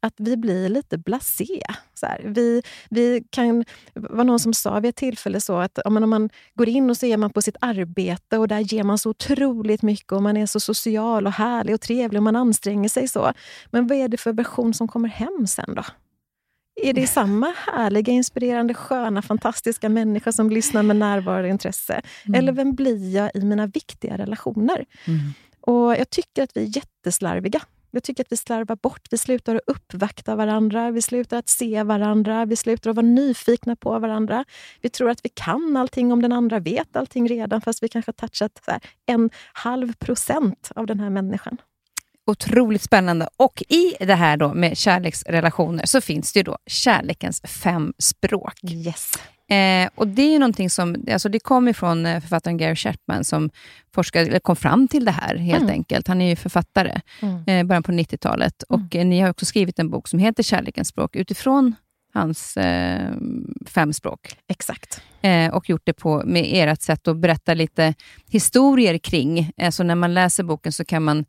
[0.00, 1.62] Att vi blir lite blasé.
[1.98, 5.94] Så här, vi, vi kan, var någon som sa vid ett tillfälle så att om
[5.94, 8.82] man, om man går in och så är man på sitt arbete och där ger
[8.82, 12.36] man så otroligt mycket och man är så social och härlig och trevlig och man
[12.36, 13.32] anstränger sig så.
[13.70, 15.82] Men vad är det för version som kommer hem sen då?
[16.82, 22.02] Är det samma härliga, inspirerande, sköna, fantastiska människa som lyssnar med närvaro och intresse?
[22.34, 24.84] Eller vem blir jag i mina viktiga relationer?
[25.60, 27.60] Och Jag tycker att vi är jätteslarviga.
[27.90, 29.06] Jag tycker att vi slarvar bort.
[29.10, 33.76] Vi slutar att uppvakta varandra, vi slutar att se varandra, vi slutar att vara nyfikna
[33.76, 34.44] på varandra.
[34.80, 38.08] Vi tror att vi kan allting om den andra vet allting redan, fast vi kanske
[38.08, 38.68] har touchat
[39.06, 41.56] en halv procent av den här människan.
[42.26, 43.28] Otroligt spännande.
[43.36, 48.54] Och i det här då med kärleksrelationer så finns det ju då kärlekens fem språk.
[48.62, 49.12] Yes.
[49.48, 53.24] Eh, och Det är ju någonting som alltså det kom ifrån eh, författaren Gary Chapman
[53.24, 53.50] som
[53.94, 55.72] forskade, eller kom fram till det här helt Mm.
[55.74, 56.08] enkelt.
[56.08, 57.42] Han är ju författare, Mm.
[57.46, 58.62] eh, början på 90-talet.
[58.62, 61.74] Och eh, Ni har också skrivit en bok som heter Kärlekens språk utifrån
[62.14, 63.10] hans eh,
[63.66, 64.36] fem språk.
[64.48, 65.02] Exakt.
[65.22, 67.94] Eh, och gjort det på, med ert sätt att berätta lite
[68.30, 69.50] historier kring.
[69.56, 71.24] Eh, så när man läser boken så kan man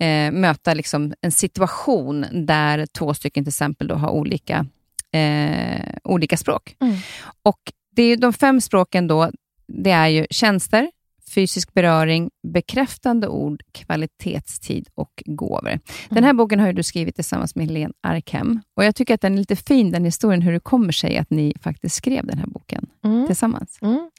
[0.00, 4.66] eh, möta liksom en situation där två stycken till exempel då har olika,
[5.12, 6.76] eh, olika språk.
[6.80, 6.96] Mm.
[7.42, 7.60] Och
[7.96, 9.30] det är de fem språken då,
[9.66, 10.90] det är ju tjänster,
[11.34, 15.78] fysisk beröring, bekräftande ord, kvalitetstid och gåvor.
[16.10, 18.60] Den här boken har du skrivit tillsammans med Helene Arkhem.
[18.76, 21.30] Och jag tycker att den är lite fin, den historien, hur det kommer sig att
[21.30, 23.26] ni faktiskt skrev den här boken Mm.
[23.26, 23.78] tillsammans.
[23.82, 24.10] Mm.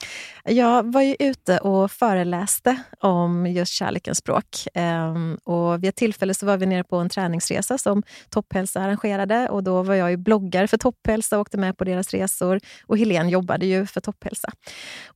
[0.45, 4.45] Jag var ju ute och föreläste om just kärlekens språk.
[4.73, 9.49] Ehm, och vid ett tillfälle så var vi nere på en träningsresa som Topphälsa arrangerade.
[9.49, 12.59] Och Då var jag ju bloggare för Topphälsa och åkte med på deras resor.
[12.85, 14.49] Och Helene jobbade ju för Topphälsa.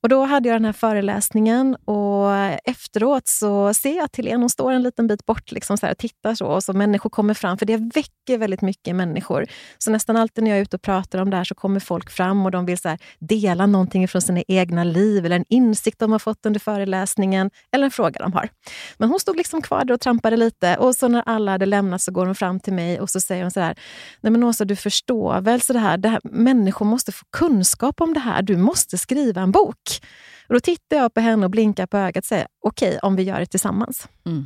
[0.01, 4.49] Och Då hade jag den här föreläsningen och efteråt så ser jag att Helene hon
[4.49, 6.45] står en liten bit bort liksom så här, och tittar så.
[6.45, 9.45] Och så människor kommer fram, för det väcker väldigt mycket människor.
[9.77, 12.11] Så nästan alltid när jag är ute och pratar om det här så kommer folk
[12.11, 15.99] fram och de vill så här, dela någonting från sina egna liv eller en insikt
[15.99, 18.49] de har fått under föreläsningen eller en fråga de har.
[18.97, 22.01] Men hon stod liksom kvar där och trampade lite och så när alla hade lämnat
[22.01, 23.75] så går hon fram till mig och så säger hon så här,
[24.21, 28.01] nej men Åsa du förstår väl så det här, det här, människor måste få kunskap
[28.01, 29.99] om det här, du måste skriva en bok.
[30.47, 33.15] Och då tittar jag på henne och blinkar på ögat och säger, okej okay, om
[33.15, 34.07] vi gör det tillsammans.
[34.25, 34.45] Mm.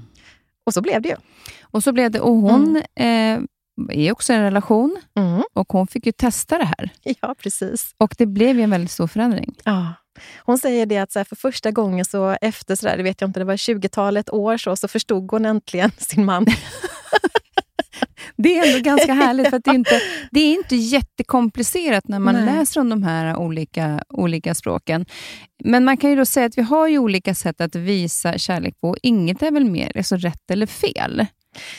[0.65, 1.15] Och så blev det ju.
[1.61, 3.39] Och så blev det, och hon eh,
[3.89, 5.43] är också i en relation Mm.
[5.53, 6.89] och hon fick ju testa det här.
[7.03, 7.95] Ja, precis.
[7.97, 9.55] Och det blev ju en väldigt stor förändring.
[9.63, 9.93] Ja.
[10.37, 13.21] Hon säger det att så här, för första gången så efter så där, det vet
[13.21, 16.45] jag inte, det var 20-talet år så, så förstod hon äntligen sin man.
[18.43, 22.19] Det är ändå ganska härligt, för att det, är inte, det är inte jättekomplicerat när
[22.19, 22.45] man Nej.
[22.45, 25.05] läser om de här olika, olika språken.
[25.63, 28.73] Men man kan ju då säga att vi har ju olika sätt att visa kärlek
[28.81, 28.95] på.
[29.03, 31.25] Inget är väl mer alltså rätt eller fel.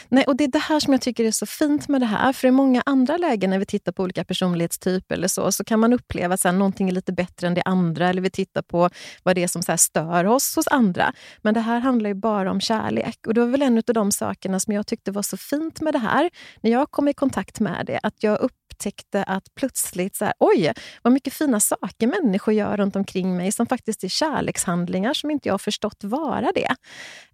[0.09, 2.33] Nej, och Det är det här som jag tycker är så fint med det här.
[2.33, 5.81] För i många andra lägen när vi tittar på olika personlighetstyper eller så, så kan
[5.81, 8.09] man uppleva att någonting är lite bättre än det andra.
[8.09, 8.91] Eller vi tittar på
[9.23, 11.13] vad det är som så här, stör oss hos andra.
[11.43, 13.27] Men det här handlar ju bara om kärlek.
[13.27, 15.95] Och det var väl en av de sakerna som jag tyckte var så fint med
[15.95, 16.31] det här.
[16.61, 20.73] När jag kom i kontakt med det, att jag upptäckte att plötsligt, så här, oj,
[21.03, 25.49] vad mycket fina saker människor gör runt omkring mig som faktiskt är kärlekshandlingar som inte
[25.49, 26.75] jag har förstått vara det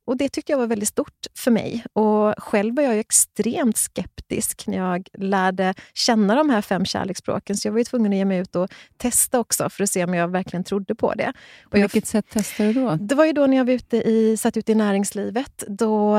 [0.07, 1.85] och Det tyckte jag var väldigt stort för mig.
[1.93, 7.57] Och Själv var jag extremt skeptisk när jag lärde känna de här fem kärleksspråken.
[7.57, 10.15] Så jag var tvungen att ge mig ut och testa också för att se om
[10.15, 11.33] jag verkligen trodde på det.
[11.65, 12.97] Och på vilket sätt testade du då?
[13.01, 15.65] Det var ju då när jag var ute i, satt ute i näringslivet.
[15.69, 16.11] Då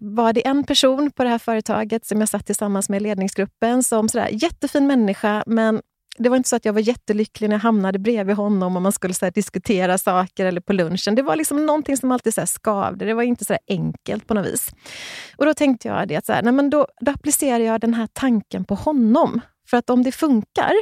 [0.00, 3.82] var det en person på det här företaget som jag satt tillsammans med i ledningsgruppen
[3.82, 5.80] som sådär, jättefin människa, men
[6.18, 8.92] det var inte så att jag var jättelycklig när jag hamnade bredvid honom och man
[8.92, 11.14] skulle så diskutera saker eller på lunchen.
[11.14, 13.04] Det var liksom någonting som alltid så skavde.
[13.04, 14.70] Det var inte så enkelt på något vis.
[15.36, 17.94] Och Då tänkte jag det att så här, nej men då, då applicerar jag den
[17.94, 19.40] här tanken på honom.
[19.70, 20.72] För att om det funkar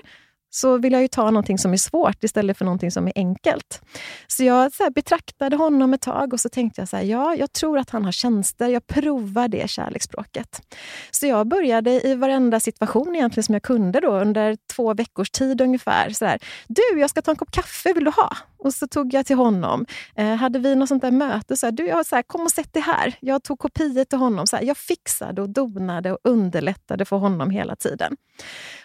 [0.55, 3.83] så vill jag ju ta någonting som är svårt istället för någonting som är enkelt.
[4.27, 7.53] Så jag så betraktade honom ett tag och så tänkte jag så här, ja, jag
[7.53, 8.69] tror att han har tjänster.
[8.69, 10.63] Jag provar det kärleksspråket.
[11.11, 15.61] Så jag började i varenda situation egentligen som jag kunde då under två veckors tid
[15.61, 16.11] ungefär.
[16.11, 16.39] Så här,
[16.69, 18.37] du, jag ska ta en kopp kaffe, vill du ha?
[18.65, 19.87] Och så tog jag till honom.
[20.17, 22.51] Eh, hade vi något sånt där möte, så här, du, jag så här, kom och
[22.51, 23.15] sätt dig här.
[23.21, 24.47] Jag tog kopior till honom.
[24.47, 28.17] Så här, jag fixade och donade och underlättade för honom hela tiden.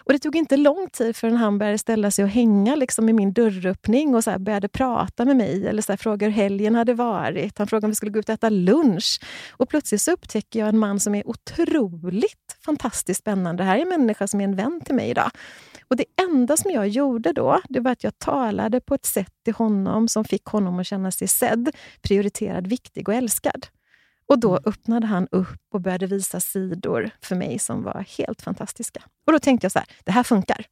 [0.04, 3.12] Och Det tog inte lång tid förrän han började ställa sig och hänga liksom i
[3.12, 5.66] min dörröppning och så började prata med mig.
[5.66, 7.58] Eller så här, fråga hur helgen hade varit.
[7.58, 9.20] Han frågade om vi skulle gå ut och äta lunch.
[9.50, 13.62] Och plötsligt så upptäcker jag en man som är otroligt fantastiskt spännande.
[13.62, 15.30] Det här är en människa som är en vän till mig idag.
[15.88, 19.32] Och Det enda som jag gjorde då, det var att jag talade på ett sätt
[19.44, 21.70] till honom som fick honom att känna sig sedd,
[22.02, 23.66] prioriterad, viktig och älskad.
[24.30, 24.62] Och Då mm.
[24.66, 29.02] öppnade han upp och började visa sidor för mig som var helt fantastiska.
[29.26, 30.64] Och Då tänkte jag så här, det här funkar.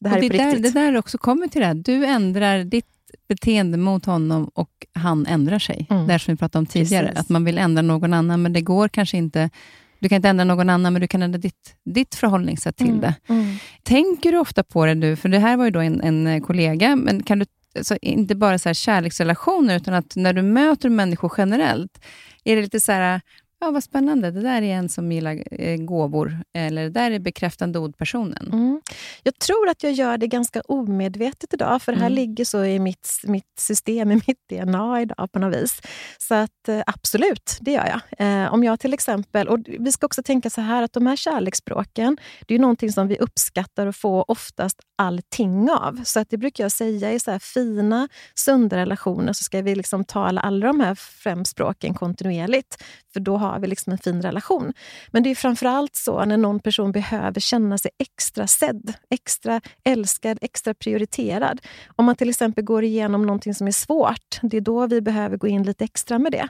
[0.00, 0.74] Det här och är på där, riktigt.
[0.74, 1.74] Det där också kommer till det här.
[1.74, 2.86] Du ändrar ditt
[3.28, 5.86] beteende mot honom och han ändrar sig.
[5.90, 6.06] Mm.
[6.06, 7.06] Det som vi pratade om tidigare.
[7.06, 7.20] Precis.
[7.20, 9.50] Att man vill ändra någon annan, men det går kanske inte
[9.98, 13.00] du kan inte ändra någon annan, men du kan ändra ditt, ditt förhållningssätt till mm.
[13.00, 13.14] det.
[13.28, 13.56] Mm.
[13.82, 15.16] Tänker du ofta på det nu?
[15.16, 17.46] För det här var ju då en, en kollega, men kan du,
[17.78, 22.04] alltså, inte bara så kärleksrelationer, utan att när du möter människor generellt,
[22.44, 23.20] är det lite så här,
[23.64, 24.30] Ja, vad spännande.
[24.30, 28.50] Det där är en som gillar eh, gåvor, eller det där är bekräftande ord-personen.
[28.52, 28.80] Mm.
[29.22, 32.16] Jag tror att jag gör det ganska omedvetet idag, för det här mm.
[32.16, 35.80] ligger så i mitt, mitt system, i mitt DNA idag på något vis.
[36.18, 38.00] Så att, eh, absolut, det gör jag.
[38.44, 41.16] Eh, om jag till exempel, och Vi ska också tänka så här att de här
[41.16, 46.00] kärleksspråken, det är någonting som vi uppskattar och får oftast allting av.
[46.04, 49.74] Så att det brukar jag säga, i så här fina, sunda relationer så ska vi
[49.74, 52.84] liksom tala alla de här fem språken kontinuerligt.
[53.14, 54.72] För då har vi liksom en fin relation.
[55.10, 60.38] Men det är framförallt så när någon person behöver känna sig extra sedd, extra älskad,
[60.40, 61.60] extra prioriterad.
[61.96, 65.36] Om man till exempel går igenom någonting som är svårt, det är då vi behöver
[65.36, 66.48] gå in lite extra med det.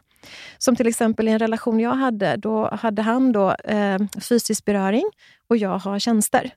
[0.58, 5.10] Som till exempel i en relation jag hade, då hade han då eh, fysisk beröring
[5.48, 6.50] och jag har tjänster.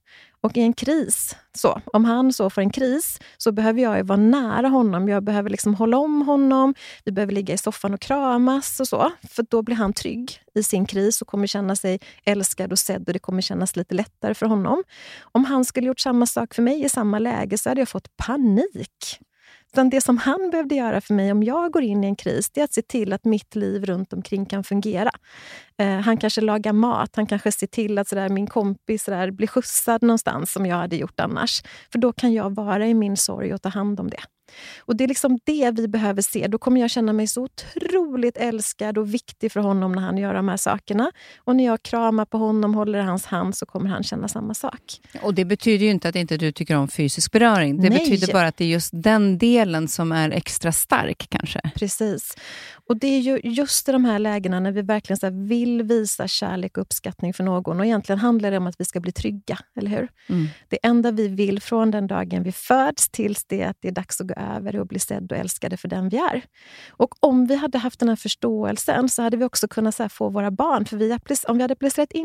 [0.47, 4.19] Och i en kris, så, om han så får en kris, så behöver jag vara
[4.19, 5.07] nära honom.
[5.07, 6.75] Jag behöver liksom hålla om honom.
[7.03, 9.11] Vi behöver ligga i soffan och kramas och så.
[9.29, 13.07] För då blir han trygg i sin kris och kommer känna sig älskad och sedd
[13.07, 14.83] och det kommer kännas lite lättare för honom.
[15.21, 18.17] Om han skulle gjort samma sak för mig i samma läge så hade jag fått
[18.17, 19.19] panik.
[19.73, 22.49] Utan det som han behövde göra för mig om jag går in i en kris,
[22.49, 25.11] det är att se till att mitt liv runt omkring kan fungera.
[25.77, 29.47] Eh, han kanske lagar mat, han kanske ser till att sådär, min kompis sådär, blir
[29.47, 31.63] skjutsad någonstans som jag hade gjort annars.
[31.91, 34.21] För då kan jag vara i min sorg och ta hand om det.
[34.79, 36.47] Och Det är liksom det vi behöver se.
[36.47, 40.33] Då kommer jag känna mig så otroligt älskad och viktig för honom när han gör
[40.33, 41.11] de här sakerna.
[41.37, 44.81] Och när jag kramar på honom, håller hans hand, så kommer han känna samma sak.
[45.21, 47.81] Och Det betyder ju inte att inte du tycker om fysisk beröring.
[47.81, 47.99] Det Nej.
[47.99, 51.61] betyder bara att det är just den delen som är extra stark kanske.
[51.75, 52.35] Precis.
[52.89, 56.27] Och Det är ju just i de här lägena när vi verkligen så vill visa
[56.27, 57.79] kärlek och uppskattning för någon.
[57.79, 60.07] Och Egentligen handlar det om att vi ska bli trygga, eller hur?
[60.29, 60.47] Mm.
[60.69, 64.21] Det enda vi vill från den dagen vi föds tills det att det är dags
[64.21, 66.41] att gå över och bli sedd och älskade för den vi är.
[66.89, 70.29] Och Om vi hade haft den här förståelsen så hade vi också kunnat så få
[70.29, 70.85] våra barn...
[70.85, 71.17] För vi,
[71.47, 72.15] Om vi hade applicerat in